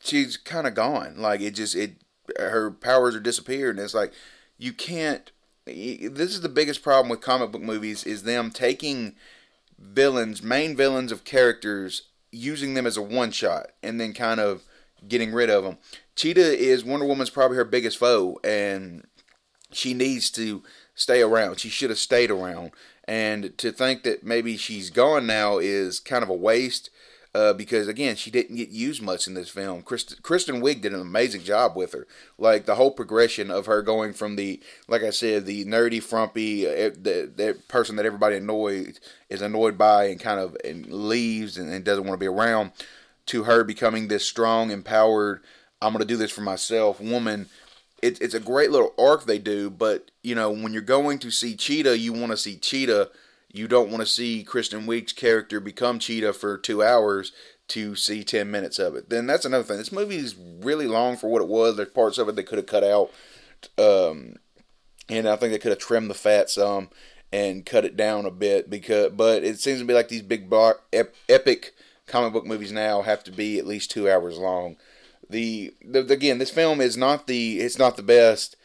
she's 0.02 0.38
kind 0.38 0.68
of 0.68 0.74
gone. 0.74 1.16
Like 1.18 1.42
it 1.42 1.52
just 1.52 1.76
it 1.76 1.96
her 2.40 2.72
powers 2.72 3.16
are 3.16 3.20
disappeared, 3.20 3.76
and 3.76 3.84
it's 3.84 3.94
like 3.94 4.14
you 4.58 4.74
can't 4.74 5.32
this 5.66 6.34
is 6.34 6.42
the 6.42 6.50
biggest 6.50 6.82
problem 6.82 7.10
with 7.10 7.22
comic 7.22 7.52
book 7.52 7.62
movies 7.62 8.04
is 8.04 8.24
them 8.24 8.52
taking 8.52 9.16
villains, 9.78 10.42
main 10.42 10.76
villains 10.76 11.12
of 11.12 11.24
characters, 11.24 12.04
using 12.32 12.74
them 12.74 12.86
as 12.86 12.98
a 12.98 13.02
one 13.02 13.32
shot, 13.32 13.68
and 13.84 14.00
then 14.00 14.14
kind 14.14 14.40
of 14.40 14.64
getting 15.08 15.34
rid 15.34 15.50
of 15.50 15.64
them. 15.64 15.78
Cheetah 16.16 16.58
is 16.58 16.84
Wonder 16.84 17.06
Woman's 17.06 17.30
probably 17.30 17.58
her 17.58 17.66
biggest 17.66 17.98
foe, 17.98 18.40
and 18.44 19.06
she 19.72 19.94
needs 19.94 20.30
to 20.32 20.64
stay 20.96 21.22
around. 21.22 21.60
She 21.60 21.70
should 21.70 21.90
have 21.90 22.00
stayed 22.00 22.32
around. 22.32 22.72
And 23.06 23.58
to 23.58 23.72
think 23.72 24.04
that 24.04 24.24
maybe 24.24 24.58
she's 24.58 24.90
gone 24.90 25.26
now 25.26 25.58
is 25.58 26.00
kind 26.00 26.24
of 26.24 26.30
a 26.30 26.36
waste 26.36 26.90
uh, 27.34 27.54
because 27.54 27.88
again, 27.88 28.16
she 28.16 28.30
didn't 28.30 28.58
get 28.58 28.70
used 28.70 29.02
much 29.02 29.26
in 29.26 29.34
this 29.34 29.50
film. 29.50 29.82
Kristen, 29.84 30.18
Kristen 30.22 30.62
Wiig 30.62 30.82
did 30.82 30.94
an 30.94 31.00
amazing 31.00 31.44
job 31.44 31.76
with 31.76 31.94
her. 31.94 32.06
Like 32.38 32.66
the 32.66 32.76
whole 32.76 32.92
progression 32.92 33.50
of 33.50 33.68
her 33.68 33.82
going 33.82 34.14
from 34.14 34.36
the, 34.36 34.60
like 34.88 35.02
I 35.02 35.12
said, 35.12 35.46
the 35.46 35.64
nerdy, 35.66 36.04
frumpy, 36.04 36.68
uh, 36.68 36.90
the, 36.90 37.58
person 37.70 37.96
that 37.96 38.06
everybody 38.06 38.36
annoys 38.36 39.00
is 39.30 39.42
annoyed 39.42 39.78
by 39.78 40.06
and 40.06 40.20
kind 40.20 40.40
of 40.40 40.58
and 40.66 40.86
leaves 40.88 41.58
and, 41.58 41.70
and 41.70 41.86
doesn't 41.86 42.06
want 42.06 42.20
to 42.20 42.24
be 42.24 42.28
around, 42.28 42.72
to 43.28 43.44
her 43.44 43.64
becoming 43.64 44.08
this 44.08 44.26
strong, 44.26 44.72
empowered, 44.72 45.42
I'm 45.82 45.94
going 45.94 46.02
to 46.02 46.08
do 46.08 46.18
this 46.18 46.32
for 46.32 46.42
myself 46.42 47.00
woman. 47.00 47.48
It, 48.02 48.22
it's 48.22 48.34
a 48.34 48.40
great 48.40 48.72
little 48.72 48.94
arc 48.98 49.26
they 49.26 49.40
do, 49.40 49.70
but 49.70 50.12
you 50.22 50.36
know 50.36 50.52
when 50.52 50.74
you're 50.74 50.82
going 50.82 51.20
to 51.20 51.32
see 51.32 51.56
Cheetah, 51.56 51.98
you 51.98 52.14
want 52.14 52.32
to 52.32 52.38
see 52.38 52.58
Cheetah 52.58 53.10
you 53.54 53.68
don't 53.68 53.90
want 53.90 54.02
to 54.02 54.06
see 54.06 54.44
Kristen 54.44 54.86
Wiig's 54.86 55.14
character 55.14 55.60
become 55.60 56.00
Cheetah 56.00 56.34
for 56.34 56.58
two 56.58 56.84
hours 56.84 57.32
to 57.70 57.96
see 57.96 58.24
10 58.24 58.50
minutes 58.52 58.80
of 58.80 58.96
it. 58.96 59.10
Then 59.10 59.28
that's 59.28 59.46
another 59.46 59.64
thing. 59.64 59.78
This 59.78 59.92
movie 59.92 60.18
is 60.18 60.36
really 60.36 60.88
long 60.88 61.18
for 61.18 61.30
what 61.30 61.42
it 61.42 61.48
was. 61.48 61.76
There's 61.76 61.90
parts 61.90 62.18
of 62.18 62.28
it 62.28 62.36
they 62.36 62.44
could 62.44 62.58
have 62.58 62.68
cut 62.68 62.84
out. 62.84 63.12
Um, 63.78 64.36
and 65.10 65.28
I 65.28 65.36
think 65.36 65.52
they 65.52 65.60
could 65.60 65.72
have 65.72 65.80
trimmed 65.80 66.10
the 66.10 66.16
fat 66.16 66.50
some 66.50 66.90
and 67.32 67.66
cut 67.66 67.86
it 67.86 67.96
down 67.96 68.26
a 68.26 68.32
bit 68.32 68.70
because 68.70 69.12
but 69.14 69.44
it 69.44 69.60
seems 69.60 69.80
to 69.80 69.86
be 69.86 69.94
like 69.94 70.10
these 70.10 70.22
big 70.22 70.50
block, 70.50 70.84
ep, 70.92 71.16
epic 71.30 71.74
comic 72.08 72.34
book 72.34 72.46
movies 72.46 72.72
now 72.72 73.02
have 73.04 73.24
to 73.24 73.32
be 73.32 73.58
at 73.58 73.68
least 73.68 73.92
2 73.92 74.10
hours 74.10 74.38
long. 74.38 74.76
The, 75.30 75.74
the 75.82 76.00
again, 76.12 76.40
this 76.40 76.50
film 76.50 76.82
is 76.82 76.98
not 76.98 77.28
the 77.28 77.60
it's 77.60 77.78
not 77.78 77.96
the 77.96 78.04
best 78.04 78.58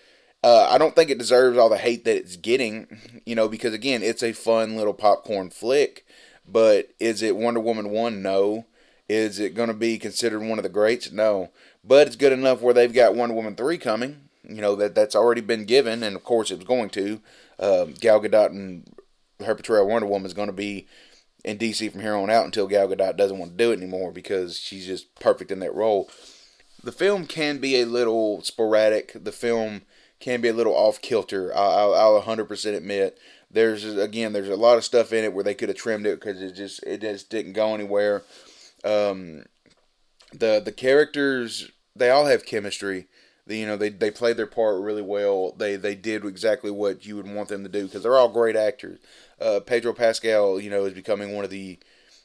uh, 0.43 0.69
I 0.71 0.79
don't 0.79 0.95
think 0.95 1.11
it 1.11 1.19
deserves 1.19 1.59
all 1.59 1.69
the 1.69 1.79
hate 1.79 2.05
that 2.05 2.17
it's 2.17 2.37
getting, 2.37 3.21
you 3.25 3.35
know, 3.35 3.49
because 3.49 3.75
again, 3.75 4.03
it's 4.03 4.23
a 4.23 4.33
fun 4.33 4.77
little 4.77 4.95
popcorn 4.95 5.51
flick. 5.51 6.05
But 6.49 6.91
is 7.01 7.23
it 7.23 7.37
Wonder 7.37 7.61
Woman 7.61 7.91
1? 7.91 8.23
No. 8.23 8.67
Is 9.09 9.39
it 9.39 9.55
going 9.55 9.69
to 9.69 9.75
be 9.75 9.99
considered 9.99 10.41
one 10.41 10.59
of 10.59 10.63
the 10.63 10.69
greats? 10.69 11.11
No. 11.11 11.51
But 11.85 12.07
it's 12.07 12.17
good 12.17 12.33
enough 12.33 12.61
where 12.61 12.75
they've 12.75 12.93
got 12.93 13.15
Wonder 13.15 13.35
Woman 13.35 13.55
3 13.55 13.79
coming, 13.79 14.29
you 14.43 14.61
know, 14.61 14.75
that 14.77 14.95
that's 14.95 15.15
already 15.15 15.41
been 15.41 15.65
given, 15.65 16.03
and 16.03 16.17
of 16.17 16.25
course 16.25 16.51
it 16.51 16.59
was 16.59 16.67
going 16.67 16.91
to. 16.91 17.21
Uh, 17.59 17.87
Gal 18.01 18.21
Gadot 18.21 18.51
and 18.51 18.93
her 19.45 19.55
portrayal 19.55 19.85
of 19.85 19.89
Wonder 19.89 20.09
Woman 20.09 20.27
is 20.27 20.35
going 20.35 20.49
to 20.49 20.53
be 20.53 20.87
in 21.45 21.59
DC 21.59 21.91
from 21.93 22.01
here 22.01 22.17
on 22.17 22.31
out 22.31 22.45
until 22.45 22.67
Gal 22.67 22.89
Gadot 22.89 23.17
doesn't 23.17 23.39
want 23.39 23.53
to 23.53 23.57
do 23.57 23.71
it 23.71 23.79
anymore 23.79 24.11
because 24.11 24.59
she's 24.59 24.87
just 24.87 25.15
perfect 25.21 25.51
in 25.53 25.61
that 25.61 25.75
role. 25.75 26.11
The 26.83 26.93
film 26.93 27.27
can 27.27 27.59
be 27.59 27.81
a 27.81 27.87
little 27.87 28.43
sporadic. 28.43 29.13
The 29.15 29.33
film 29.33 29.83
can 30.21 30.41
be 30.41 30.49
a 30.49 30.53
little 30.53 30.75
off 30.75 31.01
kilter. 31.01 31.55
I'll, 31.55 31.95
I'll 31.95 32.23
100% 32.23 32.77
admit. 32.77 33.19
There's 33.51 33.85
again, 33.85 34.33
there's 34.33 34.49
a 34.49 34.57
lot 34.57 34.77
of 34.77 34.85
stuff 34.85 35.13
in 35.13 35.25
it 35.25 35.33
where 35.33 35.45
they 35.45 35.55
could 35.55 35.69
have 35.69 35.79
trimmed 35.79 36.07
it 36.07 36.21
because 36.21 36.43
it 36.43 36.53
just 36.53 36.83
it 36.83 37.01
just 37.01 37.31
didn't 37.31 37.53
go 37.53 37.75
anywhere. 37.75 38.23
Um, 38.85 39.45
the 40.33 40.61
the 40.63 40.73
characters 40.73 41.71
they 41.95 42.11
all 42.11 42.27
have 42.27 42.45
chemistry. 42.45 43.07
The, 43.47 43.57
you 43.57 43.67
know 43.67 43.77
they 43.77 43.91
they 43.91 44.11
played 44.11 44.37
their 44.37 44.47
part 44.47 44.81
really 44.81 45.03
well. 45.03 45.53
They 45.53 45.77
they 45.77 45.95
did 45.95 46.25
exactly 46.25 46.71
what 46.71 47.07
you 47.07 47.17
would 47.17 47.33
want 47.33 47.49
them 47.49 47.63
to 47.63 47.69
do 47.69 47.85
because 47.85 48.03
they're 48.03 48.19
all 48.19 48.29
great 48.29 48.57
actors. 48.57 48.99
Uh, 49.41 49.61
Pedro 49.61 49.93
Pascal, 49.93 50.61
you 50.61 50.69
know, 50.69 50.85
is 50.85 50.95
becoming 50.95 51.35
one 51.35 51.45
of 51.45 51.51
the 51.51 51.79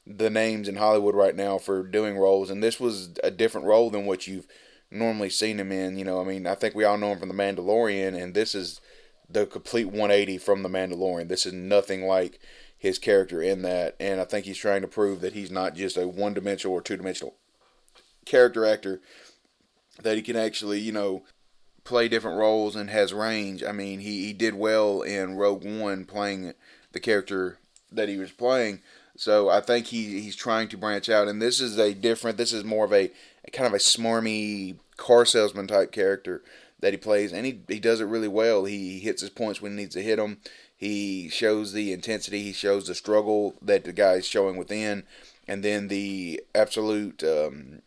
the 0.07 0.31
names 0.31 0.67
in 0.67 0.75
Hollywood 0.75 1.13
right 1.13 1.35
now 1.35 1.59
for 1.59 1.83
doing 1.83 2.17
roles, 2.17 2.49
and 2.49 2.63
this 2.63 2.79
was 2.79 3.11
a 3.23 3.29
different 3.29 3.67
role 3.67 3.91
than 3.91 4.07
what 4.07 4.25
you've 4.25 4.47
normally 4.91 5.29
seen 5.29 5.59
him 5.59 5.71
in. 5.71 5.97
You 5.97 6.05
know, 6.05 6.21
I 6.21 6.23
mean, 6.23 6.45
I 6.45 6.55
think 6.55 6.75
we 6.75 6.83
all 6.83 6.97
know 6.97 7.13
him 7.13 7.19
from 7.19 7.29
The 7.29 7.35
Mandalorian, 7.35 8.21
and 8.21 8.33
this 8.33 8.53
is 8.53 8.81
the 9.29 9.45
complete 9.45 9.85
180 9.85 10.37
from 10.37 10.61
The 10.61 10.69
Mandalorian. 10.69 11.29
This 11.29 11.45
is 11.45 11.53
nothing 11.53 12.03
like 12.05 12.39
his 12.77 12.99
character 12.99 13.41
in 13.41 13.61
that, 13.61 13.95
and 13.99 14.19
I 14.19 14.25
think 14.25 14.45
he's 14.45 14.57
trying 14.57 14.81
to 14.81 14.87
prove 14.87 15.21
that 15.21 15.33
he's 15.33 15.51
not 15.51 15.75
just 15.75 15.97
a 15.97 16.07
one 16.07 16.33
dimensional 16.33 16.75
or 16.75 16.81
two 16.81 16.97
dimensional 16.97 17.35
character 18.25 18.65
actor, 18.65 19.01
that 20.01 20.15
he 20.15 20.21
can 20.21 20.35
actually, 20.35 20.79
you 20.79 20.91
know, 20.91 21.23
play 21.83 22.07
different 22.07 22.37
roles 22.37 22.75
and 22.75 22.89
has 22.89 23.13
range. 23.13 23.63
I 23.63 23.71
mean, 23.71 23.99
he, 23.99 24.25
he 24.25 24.33
did 24.33 24.55
well 24.55 25.01
in 25.01 25.35
Rogue 25.35 25.63
One 25.63 26.05
playing 26.05 26.53
the 26.91 26.99
character 26.99 27.59
that 27.91 28.09
he 28.09 28.17
was 28.17 28.31
playing. 28.31 28.81
So 29.15 29.49
I 29.49 29.61
think 29.61 29.87
he 29.87 30.21
he's 30.21 30.35
trying 30.35 30.67
to 30.69 30.77
branch 30.77 31.09
out, 31.09 31.27
and 31.27 31.41
this 31.41 31.59
is 31.59 31.77
a 31.77 31.93
different. 31.93 32.37
This 32.37 32.53
is 32.53 32.63
more 32.63 32.85
of 32.85 32.93
a 32.93 33.11
kind 33.49 33.67
of 33.67 33.73
a 33.73 33.77
smarmy 33.77 34.77
car 34.97 35.25
salesman 35.25 35.67
type 35.67 35.91
character 35.91 36.43
that 36.79 36.93
he 36.93 36.97
plays, 36.97 37.31
and 37.31 37.45
he 37.45 37.61
he 37.67 37.79
does 37.79 38.01
it 38.01 38.05
really 38.05 38.27
well. 38.27 38.65
He 38.65 38.99
hits 38.99 39.21
his 39.21 39.29
points 39.29 39.61
when 39.61 39.73
he 39.73 39.83
needs 39.83 39.95
to 39.95 40.03
hit 40.03 40.17
them. 40.17 40.37
He 40.75 41.29
shows 41.29 41.73
the 41.73 41.93
intensity. 41.93 42.41
He 42.41 42.53
shows 42.53 42.87
the 42.87 42.95
struggle 42.95 43.55
that 43.61 43.83
the 43.83 43.93
guy 43.93 44.13
is 44.13 44.25
showing 44.25 44.57
within, 44.57 45.03
and 45.47 45.63
then 45.63 45.87
the 45.87 46.41
absolute 46.55 47.23
um, 47.23 47.81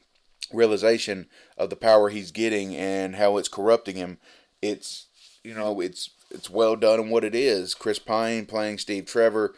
realization 0.52 1.26
of 1.58 1.70
the 1.70 1.76
power 1.76 2.08
he's 2.08 2.30
getting 2.30 2.74
and 2.74 3.16
how 3.16 3.36
it's 3.36 3.48
corrupting 3.48 3.96
him. 3.96 4.18
It's 4.62 5.06
you 5.42 5.54
know 5.54 5.80
it's 5.80 6.10
it's 6.30 6.50
well 6.50 6.76
done 6.76 7.00
in 7.00 7.10
what 7.10 7.24
it 7.24 7.34
is. 7.34 7.74
Chris 7.74 7.98
Pine 7.98 8.46
playing 8.46 8.78
Steve 8.78 9.06
Trevor. 9.06 9.54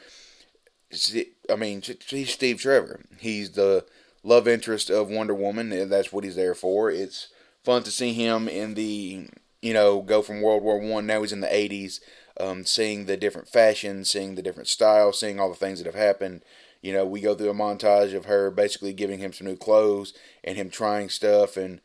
I 1.50 1.56
mean, 1.56 1.82
he's 2.06 2.32
Steve 2.32 2.60
Trevor. 2.60 3.00
He's 3.18 3.50
the 3.50 3.84
love 4.26 4.48
interest 4.48 4.90
of 4.90 5.08
Wonder 5.08 5.34
Woman, 5.34 5.72
and 5.72 5.90
that's 5.90 6.12
what 6.12 6.24
he's 6.24 6.36
there 6.36 6.54
for. 6.54 6.90
It's 6.90 7.28
fun 7.64 7.84
to 7.84 7.90
see 7.90 8.12
him 8.12 8.48
in 8.48 8.74
the 8.74 9.28
you 9.62 9.72
know 9.72 10.02
go 10.02 10.20
from 10.20 10.42
World 10.42 10.62
War 10.62 10.78
One. 10.78 11.06
Now 11.06 11.22
he's 11.22 11.32
in 11.32 11.40
the 11.40 11.46
'80s, 11.46 12.00
um, 12.38 12.66
seeing 12.66 13.06
the 13.06 13.16
different 13.16 13.48
fashions, 13.48 14.10
seeing 14.10 14.34
the 14.34 14.42
different 14.42 14.68
styles, 14.68 15.18
seeing 15.18 15.38
all 15.40 15.48
the 15.48 15.54
things 15.54 15.78
that 15.78 15.86
have 15.86 15.94
happened. 15.94 16.42
You 16.82 16.92
know, 16.92 17.06
we 17.06 17.20
go 17.20 17.34
through 17.34 17.50
a 17.50 17.54
montage 17.54 18.14
of 18.14 18.26
her 18.26 18.50
basically 18.50 18.92
giving 18.92 19.18
him 19.18 19.32
some 19.32 19.46
new 19.46 19.56
clothes 19.56 20.12
and 20.44 20.56
him 20.56 20.70
trying 20.70 21.08
stuff 21.08 21.56
and 21.56 21.80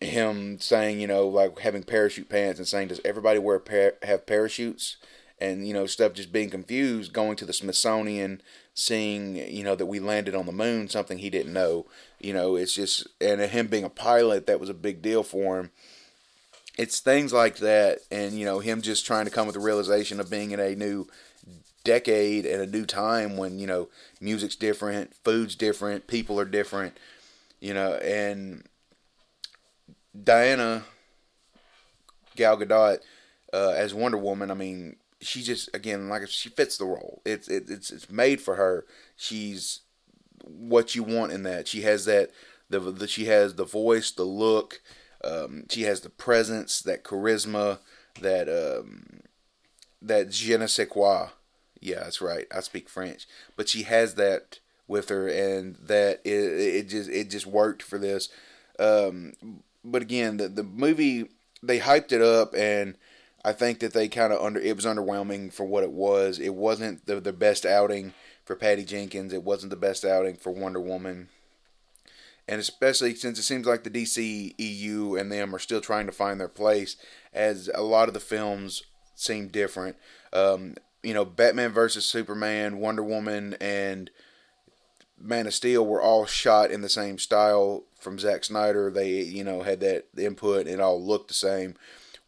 him 0.00 0.58
saying, 0.60 1.00
you 1.00 1.06
know, 1.06 1.26
like 1.26 1.58
having 1.58 1.82
parachute 1.82 2.28
pants 2.28 2.58
and 2.58 2.68
saying, 2.68 2.88
does 2.88 3.00
everybody 3.04 3.38
wear 3.38 3.58
par- 3.58 3.94
have 4.02 4.26
parachutes? 4.26 4.96
And 5.38 5.66
you 5.66 5.74
know, 5.74 5.86
stuff 5.86 6.14
just 6.14 6.32
being 6.32 6.48
confused. 6.48 7.12
Going 7.12 7.36
to 7.36 7.44
the 7.44 7.52
Smithsonian, 7.52 8.40
seeing 8.74 9.36
you 9.36 9.62
know 9.62 9.76
that 9.76 9.86
we 9.86 10.00
landed 10.00 10.34
on 10.34 10.46
the 10.46 10.52
moon, 10.52 10.88
something 10.88 11.18
he 11.18 11.30
didn't 11.30 11.52
know. 11.52 11.86
You 12.20 12.34
know, 12.34 12.56
it's 12.56 12.74
just 12.74 13.06
and 13.20 13.40
him 13.40 13.68
being 13.68 13.84
a 13.84 13.90
pilot, 13.90 14.46
that 14.46 14.60
was 14.60 14.68
a 14.68 14.74
big 14.74 15.00
deal 15.00 15.22
for 15.22 15.58
him. 15.58 15.70
It's 16.76 17.00
things 17.00 17.32
like 17.32 17.56
that, 17.58 18.00
and 18.10 18.38
you 18.38 18.44
know, 18.44 18.58
him 18.58 18.82
just 18.82 19.06
trying 19.06 19.24
to 19.26 19.30
come 19.30 19.46
with 19.46 19.54
the 19.54 19.60
realization 19.60 20.20
of 20.20 20.30
being 20.30 20.50
in 20.50 20.60
a 20.60 20.74
new 20.74 21.06
decade 21.84 22.46
and 22.46 22.62
a 22.62 22.66
new 22.66 22.86
time 22.86 23.36
when 23.36 23.58
you 23.58 23.66
know 23.66 23.88
music's 24.20 24.56
different, 24.56 25.14
food's 25.24 25.54
different, 25.54 26.06
people 26.06 26.38
are 26.40 26.44
different. 26.44 26.96
You 27.60 27.74
know, 27.74 27.94
and 27.94 28.64
Diana 30.22 30.84
Gal 32.36 32.58
Gadot 32.58 32.98
uh, 33.52 33.72
as 33.76 33.94
Wonder 33.94 34.18
Woman, 34.18 34.50
I 34.50 34.54
mean, 34.54 34.96
she 35.20 35.42
just 35.42 35.74
again 35.74 36.08
like 36.08 36.28
she 36.28 36.48
fits 36.48 36.76
the 36.76 36.84
role. 36.84 37.22
It's 37.24 37.48
it, 37.48 37.64
it's 37.68 37.90
it's 37.90 38.10
made 38.10 38.40
for 38.40 38.56
her. 38.56 38.86
She's 39.16 39.80
what 40.44 40.94
you 40.94 41.02
want 41.02 41.32
in 41.32 41.42
that. 41.44 41.68
She 41.68 41.82
has 41.82 42.04
that 42.04 42.30
the, 42.70 42.78
the 42.78 43.08
she 43.08 43.26
has 43.26 43.54
the 43.54 43.64
voice, 43.64 44.10
the 44.10 44.24
look. 44.24 44.80
Um, 45.22 45.64
she 45.70 45.82
has 45.82 46.00
the 46.00 46.10
presence, 46.10 46.80
that 46.82 47.02
charisma, 47.02 47.78
that 48.20 48.48
um, 48.48 49.20
that 50.02 50.30
je 50.30 50.56
ne 50.56 50.66
sais 50.66 50.88
quoi. 50.88 51.28
Yeah, 51.80 52.00
that's 52.00 52.20
right. 52.20 52.46
I 52.54 52.60
speak 52.60 52.88
French, 52.88 53.26
but 53.56 53.68
she 53.68 53.82
has 53.82 54.14
that 54.14 54.58
with 54.86 55.08
her, 55.08 55.28
and 55.28 55.76
that 55.76 56.20
it, 56.24 56.30
it 56.30 56.88
just 56.88 57.10
it 57.10 57.30
just 57.30 57.46
worked 57.46 57.82
for 57.82 57.98
this. 57.98 58.28
Um, 58.78 59.32
but 59.84 60.02
again, 60.02 60.36
the 60.36 60.48
the 60.48 60.62
movie 60.62 61.28
they 61.62 61.78
hyped 61.78 62.12
it 62.12 62.22
up, 62.22 62.54
and 62.54 62.96
I 63.44 63.52
think 63.52 63.80
that 63.80 63.92
they 63.92 64.08
kind 64.08 64.32
of 64.32 64.40
under 64.40 64.60
it 64.60 64.74
was 64.74 64.86
underwhelming 64.86 65.52
for 65.52 65.64
what 65.64 65.84
it 65.84 65.92
was. 65.92 66.38
It 66.38 66.54
wasn't 66.54 67.06
the 67.06 67.20
the 67.20 67.32
best 67.32 67.66
outing 67.66 68.14
for 68.44 68.56
Patty 68.56 68.84
Jenkins. 68.84 69.32
It 69.32 69.42
wasn't 69.42 69.70
the 69.70 69.76
best 69.76 70.04
outing 70.04 70.36
for 70.36 70.50
Wonder 70.50 70.80
Woman. 70.80 71.28
And 72.46 72.60
especially 72.60 73.14
since 73.14 73.38
it 73.38 73.42
seems 73.42 73.66
like 73.66 73.84
the 73.84 73.90
DC 73.90 74.54
EU 74.58 75.16
and 75.16 75.32
them 75.32 75.54
are 75.54 75.58
still 75.58 75.80
trying 75.80 76.06
to 76.06 76.12
find 76.12 76.38
their 76.38 76.48
place, 76.48 76.96
as 77.32 77.70
a 77.74 77.82
lot 77.82 78.08
of 78.08 78.14
the 78.14 78.20
films 78.20 78.82
seem 79.14 79.48
different. 79.48 79.96
Um, 80.32 80.74
you 81.02 81.14
know, 81.14 81.24
Batman 81.24 81.70
versus 81.70 82.04
Superman, 82.04 82.78
Wonder 82.78 83.02
Woman, 83.02 83.56
and 83.60 84.10
Man 85.18 85.46
of 85.46 85.54
Steel 85.54 85.86
were 85.86 86.02
all 86.02 86.26
shot 86.26 86.70
in 86.70 86.82
the 86.82 86.88
same 86.88 87.18
style 87.18 87.84
from 87.98 88.18
Zack 88.18 88.44
Snyder. 88.44 88.90
They, 88.90 89.22
you 89.22 89.44
know, 89.44 89.62
had 89.62 89.80
that 89.80 90.06
input 90.16 90.66
it 90.66 90.80
all 90.80 91.02
looked 91.02 91.28
the 91.28 91.34
same. 91.34 91.76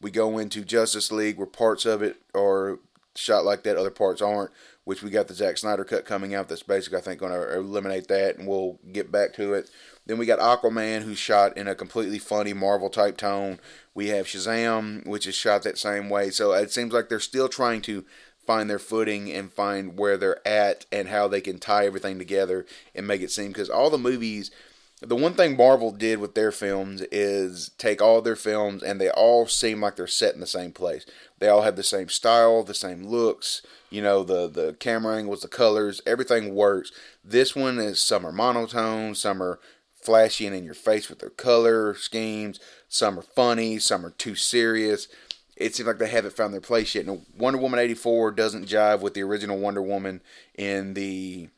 We 0.00 0.10
go 0.10 0.38
into 0.38 0.64
Justice 0.64 1.10
League 1.10 1.38
where 1.38 1.46
parts 1.46 1.86
of 1.86 2.02
it 2.02 2.16
are 2.34 2.78
shot 3.14 3.44
like 3.44 3.62
that, 3.62 3.76
other 3.76 3.90
parts 3.90 4.20
aren't, 4.20 4.50
which 4.84 5.02
we 5.02 5.10
got 5.10 5.28
the 5.28 5.34
Zack 5.34 5.58
Snyder 5.58 5.84
cut 5.84 6.04
coming 6.04 6.34
out 6.34 6.48
that's 6.48 6.62
basically, 6.62 6.98
I 6.98 7.00
think, 7.00 7.20
going 7.20 7.32
to 7.32 7.54
eliminate 7.54 8.08
that, 8.08 8.36
and 8.36 8.46
we'll 8.46 8.78
get 8.92 9.10
back 9.10 9.32
to 9.34 9.54
it. 9.54 9.70
Then 10.06 10.18
we 10.18 10.26
got 10.26 10.38
Aquaman, 10.38 11.02
who's 11.02 11.18
shot 11.18 11.56
in 11.56 11.66
a 11.66 11.74
completely 11.74 12.18
funny 12.18 12.52
Marvel 12.52 12.90
type 12.90 13.16
tone. 13.16 13.58
We 13.94 14.08
have 14.08 14.26
Shazam, 14.26 15.06
which 15.06 15.26
is 15.26 15.34
shot 15.34 15.62
that 15.64 15.78
same 15.78 16.08
way. 16.08 16.30
So 16.30 16.52
it 16.52 16.70
seems 16.70 16.92
like 16.92 17.08
they're 17.08 17.18
still 17.18 17.48
trying 17.48 17.82
to 17.82 18.04
find 18.46 18.70
their 18.70 18.78
footing 18.78 19.32
and 19.32 19.52
find 19.52 19.98
where 19.98 20.16
they're 20.16 20.46
at 20.46 20.86
and 20.92 21.08
how 21.08 21.26
they 21.26 21.40
can 21.40 21.58
tie 21.58 21.86
everything 21.86 22.18
together 22.18 22.64
and 22.94 23.06
make 23.06 23.20
it 23.20 23.32
seem 23.32 23.48
because 23.48 23.68
all 23.68 23.90
the 23.90 23.98
movies 23.98 24.52
the 25.00 25.16
one 25.16 25.34
thing 25.34 25.56
Marvel 25.56 25.90
did 25.90 26.18
with 26.18 26.34
their 26.34 26.50
films 26.50 27.02
is 27.12 27.70
take 27.76 28.00
all 28.00 28.22
their 28.22 28.36
films 28.36 28.82
and 28.82 29.00
they 29.00 29.10
all 29.10 29.46
seem 29.46 29.80
like 29.80 29.96
they're 29.96 30.06
set 30.06 30.34
in 30.34 30.40
the 30.40 30.46
same 30.46 30.72
place. 30.72 31.04
They 31.38 31.48
all 31.48 31.62
have 31.62 31.76
the 31.76 31.82
same 31.82 32.08
style, 32.08 32.62
the 32.62 32.74
same 32.74 33.04
looks, 33.04 33.60
you 33.90 34.00
know, 34.00 34.24
the 34.24 34.48
the 34.48 34.74
camera 34.74 35.16
angles, 35.16 35.42
the 35.42 35.48
colors, 35.48 36.00
everything 36.06 36.54
works. 36.54 36.92
This 37.22 37.54
one 37.54 37.78
is 37.78 38.00
some 38.00 38.26
are 38.26 38.32
monotone, 38.32 39.14
some 39.14 39.42
are 39.42 39.60
flashy 39.92 40.46
and 40.46 40.56
in 40.56 40.64
your 40.64 40.74
face 40.74 41.10
with 41.10 41.18
their 41.18 41.30
color 41.30 41.94
schemes, 41.94 42.58
some 42.88 43.18
are 43.18 43.22
funny, 43.22 43.78
some 43.78 44.06
are 44.06 44.10
too 44.10 44.34
serious 44.34 45.08
it 45.56 45.74
seems 45.74 45.86
like 45.86 45.98
they 45.98 46.08
haven't 46.08 46.36
found 46.36 46.52
their 46.52 46.60
place 46.60 46.94
yet. 46.94 47.06
And 47.06 47.24
Wonder 47.36 47.58
Woman 47.58 47.80
84 47.80 48.32
doesn't 48.32 48.68
jive 48.68 49.00
with 49.00 49.14
the 49.14 49.22
original 49.22 49.58
Wonder 49.58 49.80
Woman 49.80 50.20
in 50.54 50.92
the 50.94 51.48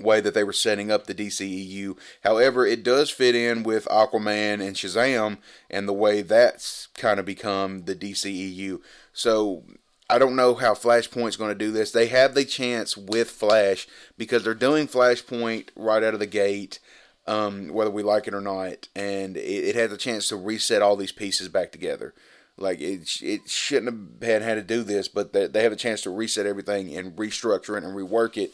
way 0.00 0.20
that 0.20 0.34
they 0.34 0.44
were 0.44 0.52
setting 0.52 0.90
up 0.90 1.06
the 1.06 1.14
DCEU. 1.14 1.96
However, 2.22 2.66
it 2.66 2.82
does 2.82 3.10
fit 3.10 3.34
in 3.34 3.62
with 3.62 3.86
Aquaman 3.86 4.60
and 4.60 4.76
Shazam 4.76 5.38
and 5.68 5.88
the 5.88 5.92
way 5.92 6.22
that's 6.22 6.88
kind 6.94 7.20
of 7.20 7.26
become 7.26 7.84
the 7.84 7.94
DCEU. 7.94 8.80
So 9.12 9.64
I 10.08 10.18
don't 10.18 10.36
know 10.36 10.54
how 10.54 10.74
Flashpoint's 10.74 11.36
going 11.36 11.50
to 11.50 11.54
do 11.54 11.70
this. 11.70 11.92
They 11.92 12.06
have 12.08 12.34
the 12.34 12.44
chance 12.44 12.96
with 12.96 13.30
Flash 13.30 13.86
because 14.18 14.42
they're 14.42 14.54
doing 14.54 14.88
Flashpoint 14.88 15.68
right 15.76 16.02
out 16.02 16.14
of 16.14 16.20
the 16.20 16.26
gate. 16.26 16.80
Um, 17.26 17.68
whether 17.68 17.90
we 17.90 18.02
like 18.02 18.26
it 18.26 18.34
or 18.34 18.40
not, 18.40 18.88
and 18.96 19.36
it, 19.36 19.40
it 19.40 19.74
has 19.76 19.92
a 19.92 19.96
chance 19.96 20.26
to 20.28 20.36
reset 20.36 20.82
all 20.82 20.96
these 20.96 21.12
pieces 21.12 21.48
back 21.48 21.70
together. 21.70 22.12
Like 22.56 22.80
it, 22.80 23.22
it 23.22 23.48
shouldn't 23.48 24.20
have 24.20 24.28
had, 24.28 24.42
had 24.42 24.54
to 24.54 24.62
do 24.62 24.82
this, 24.82 25.06
but 25.06 25.32
they, 25.32 25.46
they 25.46 25.62
have 25.62 25.72
a 25.72 25.76
chance 25.76 26.02
to 26.02 26.10
reset 26.10 26.46
everything 26.46 26.96
and 26.96 27.16
restructure 27.16 27.76
it 27.76 27.84
and 27.84 27.94
rework 27.96 28.36
it 28.36 28.52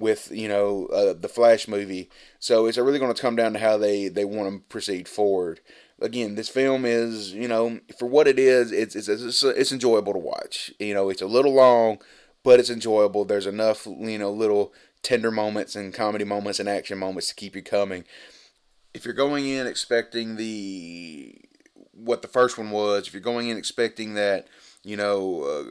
with 0.00 0.30
you 0.32 0.48
know 0.48 0.86
uh, 0.86 1.12
the 1.12 1.28
Flash 1.28 1.68
movie. 1.68 2.10
So 2.38 2.66
it's 2.66 2.78
really 2.78 2.98
going 2.98 3.14
to 3.14 3.22
come 3.22 3.36
down 3.36 3.52
to 3.52 3.58
how 3.58 3.76
they 3.76 4.08
they 4.08 4.24
want 4.24 4.52
to 4.52 4.60
proceed 4.68 5.08
forward. 5.08 5.60
Again, 6.00 6.34
this 6.34 6.48
film 6.48 6.84
is 6.84 7.32
you 7.32 7.46
know 7.46 7.80
for 7.98 8.06
what 8.06 8.26
it 8.26 8.38
is, 8.38 8.72
it's 8.72 8.96
it's 8.96 9.08
it's, 9.08 9.42
it's 9.42 9.72
enjoyable 9.72 10.12
to 10.14 10.18
watch. 10.18 10.72
You 10.78 10.94
know, 10.94 11.10
it's 11.10 11.22
a 11.22 11.26
little 11.26 11.54
long, 11.54 11.98
but 12.42 12.58
it's 12.58 12.70
enjoyable. 12.70 13.24
There's 13.24 13.46
enough 13.46 13.86
you 13.86 14.18
know 14.18 14.32
little 14.32 14.72
tender 15.02 15.30
moments 15.30 15.76
and 15.76 15.94
comedy 15.94 16.24
moments 16.24 16.60
and 16.60 16.68
action 16.68 16.98
moments 16.98 17.28
to 17.28 17.34
keep 17.34 17.54
you 17.54 17.62
coming. 17.62 18.04
If 18.92 19.04
you're 19.04 19.14
going 19.14 19.46
in 19.46 19.66
expecting 19.66 20.36
the 20.36 21.34
what 21.92 22.22
the 22.22 22.28
first 22.28 22.58
one 22.58 22.70
was, 22.70 23.06
if 23.06 23.12
you're 23.12 23.20
going 23.20 23.48
in 23.48 23.58
expecting 23.58 24.14
that, 24.14 24.48
you 24.82 24.96
know, 24.96 25.42
uh, 25.42 25.70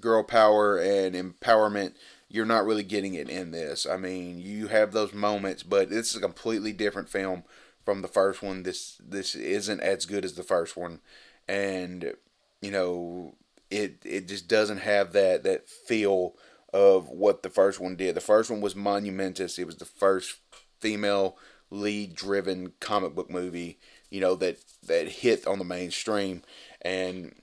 girl 0.00 0.22
power 0.22 0.78
and 0.78 1.14
empowerment, 1.14 1.94
you're 2.28 2.46
not 2.46 2.64
really 2.64 2.82
getting 2.82 3.14
it 3.14 3.28
in 3.28 3.50
this. 3.50 3.86
I 3.86 3.96
mean, 3.96 4.38
you 4.38 4.68
have 4.68 4.92
those 4.92 5.12
moments, 5.12 5.62
but 5.62 5.92
it's 5.92 6.14
a 6.14 6.20
completely 6.20 6.72
different 6.72 7.08
film 7.08 7.44
from 7.84 8.02
the 8.02 8.08
first 8.08 8.42
one. 8.42 8.62
This 8.62 9.00
this 9.04 9.34
isn't 9.34 9.80
as 9.80 10.06
good 10.06 10.24
as 10.24 10.34
the 10.34 10.42
first 10.42 10.76
one, 10.76 11.00
and 11.48 12.14
you 12.60 12.70
know, 12.70 13.34
it 13.70 13.98
it 14.04 14.28
just 14.28 14.48
doesn't 14.48 14.78
have 14.78 15.12
that 15.12 15.44
that 15.44 15.68
feel 15.68 16.34
of 16.72 17.08
what 17.08 17.42
the 17.42 17.50
first 17.50 17.78
one 17.80 17.96
did. 17.96 18.16
The 18.16 18.20
first 18.20 18.50
one 18.50 18.60
was 18.60 18.74
monumentous. 18.74 19.58
It 19.58 19.66
was 19.66 19.76
the 19.76 19.84
first 19.84 20.36
female 20.80 21.36
lead 21.70 22.14
driven 22.14 22.72
comic 22.78 23.14
book 23.14 23.28
movie 23.30 23.78
you 24.14 24.20
know 24.20 24.36
that 24.36 24.58
that 24.86 25.08
hit 25.08 25.44
on 25.44 25.58
the 25.58 25.64
mainstream 25.64 26.40
and 26.82 27.34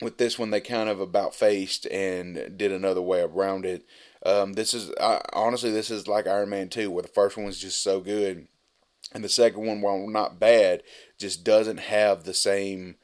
with 0.00 0.18
this 0.18 0.38
one 0.38 0.50
they 0.50 0.60
kind 0.60 0.88
of 0.88 1.00
about 1.00 1.34
faced 1.34 1.86
and 1.86 2.56
did 2.56 2.72
another 2.72 3.02
way 3.02 3.20
around 3.20 3.64
it 3.64 3.84
um, 4.24 4.54
this 4.54 4.74
is 4.74 4.90
uh, 4.98 5.20
honestly 5.32 5.70
this 5.70 5.90
is 5.90 6.08
like 6.08 6.26
iron 6.26 6.50
man 6.50 6.68
2 6.68 6.90
where 6.90 7.02
the 7.02 7.08
first 7.08 7.36
one 7.36 7.46
was 7.46 7.60
just 7.60 7.82
so 7.82 8.00
good 8.00 8.46
and 9.12 9.24
the 9.24 9.28
second 9.28 9.66
one 9.66 9.80
while 9.80 10.06
not 10.06 10.38
bad 10.38 10.82
just 11.18 11.44
doesn't 11.44 11.80
have 11.80 12.24
the 12.24 12.34
same 12.34 12.96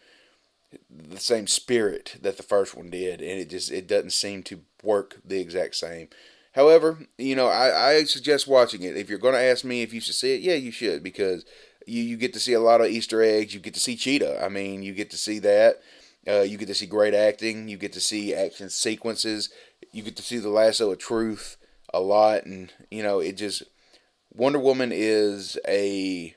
the 0.90 1.20
same 1.20 1.46
spirit 1.46 2.16
that 2.20 2.36
the 2.36 2.42
first 2.42 2.74
one 2.74 2.90
did 2.90 3.20
and 3.20 3.40
it 3.40 3.50
just 3.50 3.70
it 3.70 3.86
doesn't 3.86 4.10
seem 4.10 4.42
to 4.42 4.60
work 4.82 5.20
the 5.24 5.40
exact 5.40 5.74
same 5.74 6.08
however 6.52 7.06
you 7.18 7.34
know 7.34 7.46
i, 7.46 7.90
I 7.90 8.04
suggest 8.04 8.46
watching 8.46 8.82
it 8.82 8.96
if 8.96 9.08
you're 9.08 9.18
going 9.18 9.34
to 9.34 9.40
ask 9.40 9.64
me 9.64 9.82
if 9.82 9.92
you 9.92 10.00
should 10.00 10.14
see 10.14 10.34
it 10.34 10.42
yeah 10.42 10.54
you 10.54 10.70
should 10.70 11.02
because 11.02 11.44
you, 11.86 12.02
you 12.02 12.16
get 12.16 12.32
to 12.34 12.40
see 12.40 12.52
a 12.52 12.60
lot 12.60 12.80
of 12.80 12.88
Easter 12.88 13.22
eggs. 13.22 13.54
You 13.54 13.60
get 13.60 13.74
to 13.74 13.80
see 13.80 13.96
Cheetah. 13.96 14.44
I 14.44 14.48
mean, 14.48 14.82
you 14.82 14.92
get 14.92 15.10
to 15.10 15.16
see 15.16 15.38
that. 15.40 15.80
Uh, 16.28 16.40
you 16.40 16.58
get 16.58 16.68
to 16.68 16.74
see 16.74 16.86
great 16.86 17.14
acting. 17.14 17.68
You 17.68 17.76
get 17.76 17.92
to 17.92 18.00
see 18.00 18.34
action 18.34 18.68
sequences. 18.70 19.50
You 19.92 20.02
get 20.02 20.16
to 20.16 20.22
see 20.22 20.38
the 20.38 20.48
lasso 20.48 20.90
of 20.90 20.98
truth 20.98 21.56
a 21.94 22.00
lot, 22.00 22.46
and 22.46 22.72
you 22.90 23.02
know 23.02 23.20
it 23.20 23.36
just 23.36 23.62
Wonder 24.32 24.58
Woman 24.58 24.90
is 24.92 25.58
a 25.66 26.34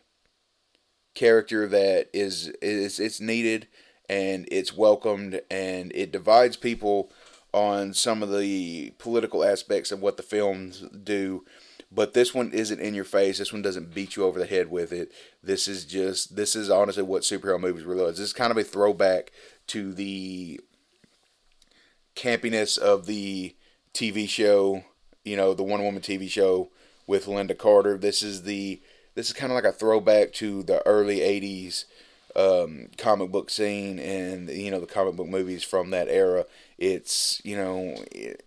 character 1.15 1.67
that 1.67 2.10
is 2.13 2.47
is 2.62 2.99
it's 2.99 3.19
needed, 3.19 3.67
and 4.08 4.47
it's 4.52 4.75
welcomed 4.75 5.41
and 5.49 5.91
it 5.93 6.12
divides 6.12 6.58
people 6.58 7.12
on 7.54 7.93
some 7.93 8.21
of 8.21 8.32
the 8.32 8.93
political 8.97 9.43
aspects 9.43 9.91
of 9.91 10.02
what 10.02 10.17
the 10.17 10.23
films 10.23 10.84
do 11.04 11.43
but 11.91 12.13
this 12.13 12.34
one 12.34 12.52
isn't 12.52 12.80
in 12.80 12.93
your 12.93 13.04
face. 13.04 13.39
This 13.39 13.52
one 13.52 13.62
doesn't 13.62 13.93
beat 13.93 14.15
you 14.15 14.23
over 14.23 14.39
the 14.39 14.45
head 14.45 14.69
with 14.69 14.91
it. 14.91 15.12
This 15.43 15.67
is 15.67 15.86
just 15.86 16.36
this 16.36 16.56
is 16.56 16.69
honestly 16.69 17.04
what 17.04 17.23
superhero 17.23 17.60
movies 17.60 17.84
really 17.84 18.04
is. 18.04 18.17
This 18.17 18.28
is 18.28 18.34
kind 18.34 18.52
of 18.52 18.58
a 18.58 18.63
throwback 18.63 19.32
to 19.67 19.93
the 19.93 20.60
campiness 22.15 22.78
of 22.78 23.06
the 23.06 23.56
TV 23.93 24.30
show, 24.30 24.84
you 25.23 25.36
know, 25.36 25.54
the 25.54 25.63
Wonder 25.63 25.86
Woman 25.86 26.02
TV 26.02 26.30
show 26.30 26.69
with 27.08 27.25
Lynda 27.25 27.58
Carter. 27.58 27.97
This 27.97 28.21
is 28.21 28.43
the 28.43 28.82
this 29.15 29.28
is 29.28 29.34
kind 29.34 29.52
of 29.52 29.56
like 29.56 29.65
a 29.65 29.71
throwback 29.71 30.32
to 30.34 30.62
the 30.63 30.86
early 30.86 31.19
'80s 31.19 31.86
um, 32.36 32.89
comic 32.97 33.32
book 33.32 33.49
scene 33.49 33.99
and 33.99 34.49
you 34.49 34.69
know 34.71 34.80
the 34.80 34.86
comic 34.86 35.15
book 35.15 35.28
movies 35.28 35.63
from 35.63 35.89
that 35.89 36.08
era. 36.08 36.45
It's 36.78 37.41
you 37.43 37.58
know 37.58 37.95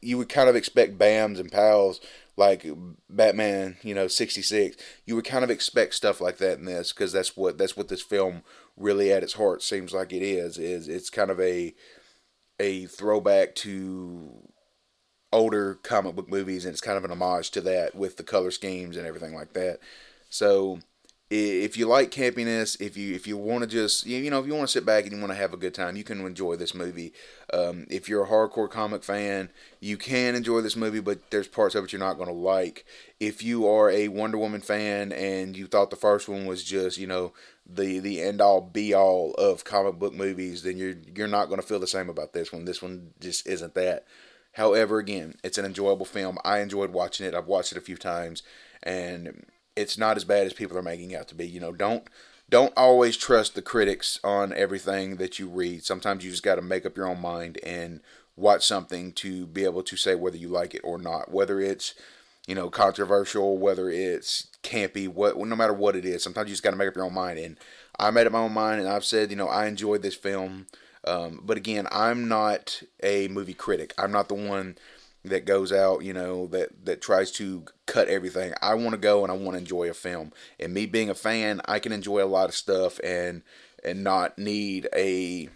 you 0.01 0.17
would 0.19 0.29
kind 0.29 0.49
of 0.49 0.57
expect 0.57 0.99
Bams 0.99 1.41
and 1.41 1.51
Pals 1.51 2.01
like 2.37 2.67
Batman, 3.11 3.77
you 3.83 3.95
know, 3.95 4.09
66. 4.09 4.77
You 5.05 5.15
would 5.15 5.25
kind 5.25 5.45
of 5.45 5.51
expect 5.51 5.95
stuff 5.95 6.21
like 6.21 6.39
that 6.39 6.59
in 6.59 6.65
this 6.65 6.93
because 6.93 7.13
that's 7.13 7.37
what 7.37 7.59
that's 7.59 7.77
what 7.77 7.89
this 7.89 8.03
film 8.03 8.43
really 8.77 9.13
at 9.13 9.23
its 9.23 9.35
heart 9.35 9.63
seems 9.63 9.93
like 9.93 10.13
it 10.13 10.23
is 10.23 10.57
is 10.57 10.89
it's 10.89 11.11
kind 11.11 11.31
of 11.31 11.39
a 11.41 11.75
a 12.59 12.87
throwback 12.87 13.55
to 13.55 14.49
older 15.33 15.75
comic 15.83 16.15
book 16.15 16.29
movies 16.29 16.65
and 16.65 16.73
it's 16.73 16.81
kind 16.81 16.99
of 16.99 17.05
an 17.05 17.11
homage 17.11 17.51
to 17.51 17.61
that 17.61 17.95
with 17.95 18.17
the 18.17 18.23
color 18.23 18.51
schemes 18.51 18.97
and 18.97 19.07
everything 19.07 19.35
like 19.35 19.53
that. 19.55 19.79
So 20.29 20.81
if 21.35 21.79
you 21.79 21.87
like 21.87 22.11
campiness, 22.11 22.79
if 22.79 22.95
you 22.95 23.15
if 23.15 23.27
you 23.27 23.39
want 23.39 23.63
to 23.63 23.67
just 23.67 24.05
you 24.05 24.31
know 24.31 24.39
if 24.39 24.47
you 24.47 24.55
want 24.55 24.69
to 24.69 24.73
sit 24.73 24.85
back 24.85 25.05
and 25.05 25.13
you 25.13 25.19
want 25.19 25.33
to 25.33 25.39
have 25.39 25.55
a 25.55 25.57
good 25.57 25.73
time, 25.73 25.97
you 25.97 26.05
can 26.05 26.21
enjoy 26.27 26.57
this 26.57 26.75
movie. 26.75 27.15
Um, 27.55 27.87
if 27.89 28.07
you're 28.07 28.25
a 28.25 28.29
hardcore 28.29 28.69
comic 28.69 29.03
fan, 29.03 29.49
you 29.81 29.97
can 29.97 30.35
enjoy 30.35 30.61
this 30.61 30.77
movie, 30.77 31.01
but 31.01 31.31
there's 31.31 31.49
parts 31.49 31.75
of 31.75 31.85
it 31.85 31.93
you're 31.93 32.01
not 32.01 32.19
going 32.19 32.29
to 32.29 32.35
like. 32.35 32.85
If 33.19 33.43
you 33.43 33.67
are 33.67 33.91
a 33.91 34.09
Wonder 34.09 34.37
Woman 34.37 34.61
fan 34.61 35.11
and 35.11 35.57
you 35.57 35.67
thought 35.67 35.89
the 35.89 35.97
first 35.97 36.29
one 36.29 36.45
was 36.45 36.63
just 36.63 36.99
you 36.99 37.07
know 37.07 37.33
the 37.67 37.99
the 37.99 38.21
end 38.21 38.43
all 38.43 38.61
be 38.61 38.93
all 38.93 39.33
of 39.35 39.65
comic 39.65 39.95
book 39.99 40.13
movies, 40.13 40.65
then 40.65 40.77
you're 40.77 40.97
you're 41.17 41.29
not 41.29 41.47
going 41.47 41.61
to 41.61 41.67
feel 41.67 41.81
the 41.81 41.87
same 41.87 42.11
about 42.11 42.35
this 42.35 42.53
one. 42.53 42.67
This 42.67 42.83
one 42.83 43.15
just 43.21 43.47
isn't 43.47 43.75
that. 43.75 44.05
However, 44.53 44.99
again, 44.99 45.37
it's 45.43 45.57
an 45.57 45.65
enjoyable 45.65 46.05
film. 46.05 46.37
I 46.45 46.59
enjoyed 46.59 46.91
watching 46.91 47.25
it. 47.25 47.35
I've 47.35 47.47
watched 47.47 47.73
it 47.73 47.79
a 47.79 47.81
few 47.81 47.97
times, 47.97 48.43
and 48.83 49.47
it's 49.77 49.99
not 49.99 50.17
as 50.17 50.25
bad 50.25 50.47
as 50.47 50.53
people 50.53 50.77
are 50.77 50.83
making 50.83 51.15
out 51.15 51.29
to 51.29 51.35
be. 51.35 51.47
You 51.47 51.61
know, 51.61 51.73
don't 51.73 52.09
don't 52.49 52.73
always 52.77 53.17
trust 53.17 53.55
the 53.55 53.63
critics 53.63 54.21
on 54.23 54.53
everything 54.53 55.17
that 55.17 55.39
you 55.39 55.49
read. 55.49 55.85
Sometimes 55.85 56.25
you 56.25 56.31
just 56.31 56.43
got 56.43 56.57
to 56.57 56.63
make 56.63 56.85
up 56.85 56.97
your 56.97 57.09
own 57.09 57.21
mind 57.21 57.59
and 57.65 58.01
watch 58.37 58.67
something 58.67 59.13
to 59.13 59.47
be 59.47 59.65
able 59.65 59.83
to 59.83 59.97
say 59.97 60.15
whether 60.15 60.37
you 60.37 60.49
like 60.49 60.75
it 60.75 60.83
or 60.85 60.99
not. 60.99 61.31
Whether 61.31 61.61
it's 61.61 61.95
you 62.47 62.55
know 62.55 62.71
controversial, 62.71 63.59
whether 63.59 63.89
it's 63.91 64.49
campy, 64.63 65.09
what 65.09 65.37
no 65.37 65.57
matter 65.57 65.73
what 65.73 65.97
it 65.97 66.05
is. 66.05 66.23
Sometimes 66.23 66.49
you 66.49 66.53
just 66.53 66.63
got 66.63 66.71
to 66.71 66.77
make 66.77 66.89
up 66.89 66.97
your 66.97 67.05
own 67.05 67.15
mind. 67.15 67.39
And 67.39 67.59
I 67.99 68.11
made 68.11 68.27
up 68.27 68.33
my 68.33 68.41
own 68.41 68.53
mind, 68.53 68.81
and 68.81 68.89
I've 68.89 69.05
said 69.05 69.31
you 69.31 69.37
know 69.37 69.49
I 69.49 69.67
enjoyed 69.67 70.03
this 70.03 70.15
film. 70.15 70.67
Um, 71.05 71.41
but 71.43 71.57
again, 71.57 71.89
I'm 71.91 72.29
not 72.29 72.83
a 73.03 73.27
movie 73.29 73.55
critic. 73.55 73.93
I'm 73.99 74.13
not 74.13 74.29
the 74.29 74.35
one 74.35 74.77
that 75.25 75.45
goes 75.45 75.73
out, 75.73 76.03
you 76.03 76.13
know, 76.13 76.47
that 76.49 76.85
that 76.85 77.01
tries 77.01 77.31
to 77.33 77.65
cut 77.87 78.09
everything. 78.09 78.53
I 78.61 78.75
want 78.75 78.93
to 78.93 78.99
go 78.99 79.23
and 79.23 79.33
I 79.33 79.37
want 79.37 79.55
to 79.55 79.59
enjoy 79.59 79.89
a 79.89 79.95
film. 79.95 80.33
And 80.59 80.75
me 80.75 80.87
being 80.87 81.11
a 81.11 81.15
fan, 81.15 81.61
I 81.67 81.79
can 81.79 81.93
enjoy 81.93 82.23
a 82.23 82.27
lot 82.27 82.49
of 82.49 82.55
stuff 82.55 82.99
and 83.05 83.43
and 83.85 84.05
not 84.05 84.39
need 84.39 84.89
a 84.95 85.49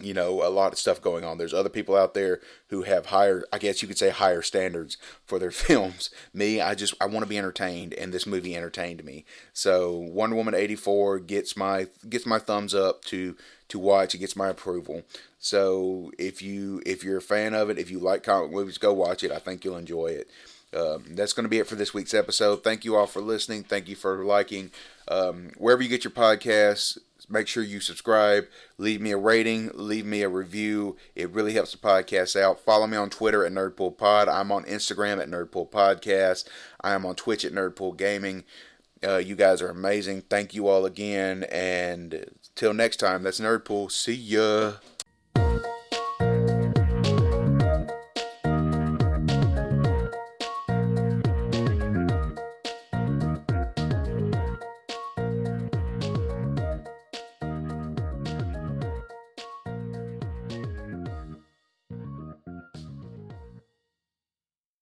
you 0.00 0.12
know 0.12 0.44
a 0.44 0.50
lot 0.50 0.72
of 0.72 0.78
stuff 0.78 1.00
going 1.00 1.22
on 1.22 1.38
there's 1.38 1.54
other 1.54 1.68
people 1.68 1.94
out 1.94 2.14
there 2.14 2.40
who 2.68 2.82
have 2.82 3.06
higher 3.06 3.44
i 3.52 3.58
guess 3.58 3.80
you 3.80 3.86
could 3.86 3.98
say 3.98 4.10
higher 4.10 4.42
standards 4.42 4.96
for 5.24 5.38
their 5.38 5.50
films 5.52 6.10
me 6.32 6.60
i 6.60 6.74
just 6.74 6.94
i 7.00 7.06
want 7.06 7.22
to 7.22 7.28
be 7.28 7.38
entertained 7.38 7.94
and 7.94 8.12
this 8.12 8.26
movie 8.26 8.56
entertained 8.56 9.04
me 9.04 9.24
so 9.52 9.92
wonder 9.92 10.34
woman 10.34 10.54
84 10.54 11.20
gets 11.20 11.56
my 11.56 11.86
gets 12.08 12.26
my 12.26 12.40
thumbs 12.40 12.74
up 12.74 13.04
to 13.04 13.36
to 13.68 13.78
watch 13.78 14.14
it 14.14 14.18
gets 14.18 14.36
my 14.36 14.48
approval 14.48 15.02
so 15.38 16.10
if 16.18 16.42
you 16.42 16.82
if 16.84 17.02
you're 17.02 17.18
a 17.18 17.22
fan 17.22 17.54
of 17.54 17.70
it 17.70 17.78
if 17.78 17.90
you 17.90 17.98
like 17.98 18.22
comic 18.22 18.50
movies 18.50 18.78
go 18.78 18.92
watch 18.92 19.22
it 19.24 19.30
i 19.32 19.38
think 19.38 19.64
you'll 19.64 19.76
enjoy 19.76 20.06
it 20.06 20.28
um, 20.74 21.04
that's 21.10 21.32
going 21.32 21.44
to 21.44 21.48
be 21.48 21.58
it 21.58 21.68
for 21.68 21.76
this 21.76 21.94
week's 21.94 22.14
episode. 22.14 22.64
Thank 22.64 22.84
you 22.84 22.96
all 22.96 23.06
for 23.06 23.20
listening. 23.20 23.62
Thank 23.62 23.88
you 23.88 23.94
for 23.94 24.24
liking. 24.24 24.72
Um, 25.06 25.50
wherever 25.56 25.82
you 25.82 25.88
get 25.88 26.02
your 26.02 26.10
podcasts, 26.10 26.98
make 27.28 27.46
sure 27.46 27.62
you 27.62 27.80
subscribe, 27.80 28.46
leave 28.76 29.00
me 29.00 29.12
a 29.12 29.16
rating, 29.16 29.70
leave 29.74 30.04
me 30.04 30.22
a 30.22 30.28
review. 30.28 30.96
It 31.14 31.30
really 31.30 31.52
helps 31.52 31.72
the 31.72 31.78
podcast 31.78 32.40
out. 32.40 32.60
Follow 32.60 32.86
me 32.86 32.96
on 32.96 33.10
Twitter 33.10 33.44
at 33.44 33.52
NerdpoolPod. 33.52 34.28
I'm 34.28 34.50
on 34.50 34.64
Instagram 34.64 35.20
at 35.20 35.28
Nerdpool 35.28 35.70
Podcast. 35.70 36.46
I 36.80 36.92
am 36.92 37.06
on 37.06 37.14
Twitch 37.14 37.44
at 37.44 37.52
Nerdpool 37.52 37.96
Gaming. 37.96 38.44
Uh, 39.06 39.18
you 39.18 39.36
guys 39.36 39.62
are 39.62 39.68
amazing. 39.68 40.22
Thank 40.22 40.54
you 40.54 40.66
all 40.66 40.86
again. 40.86 41.44
And 41.44 42.26
till 42.54 42.74
next 42.74 42.98
time, 42.98 43.22
that's 43.22 43.40
Nerdpool. 43.40 43.90
See 43.90 44.14
ya. 44.14 44.72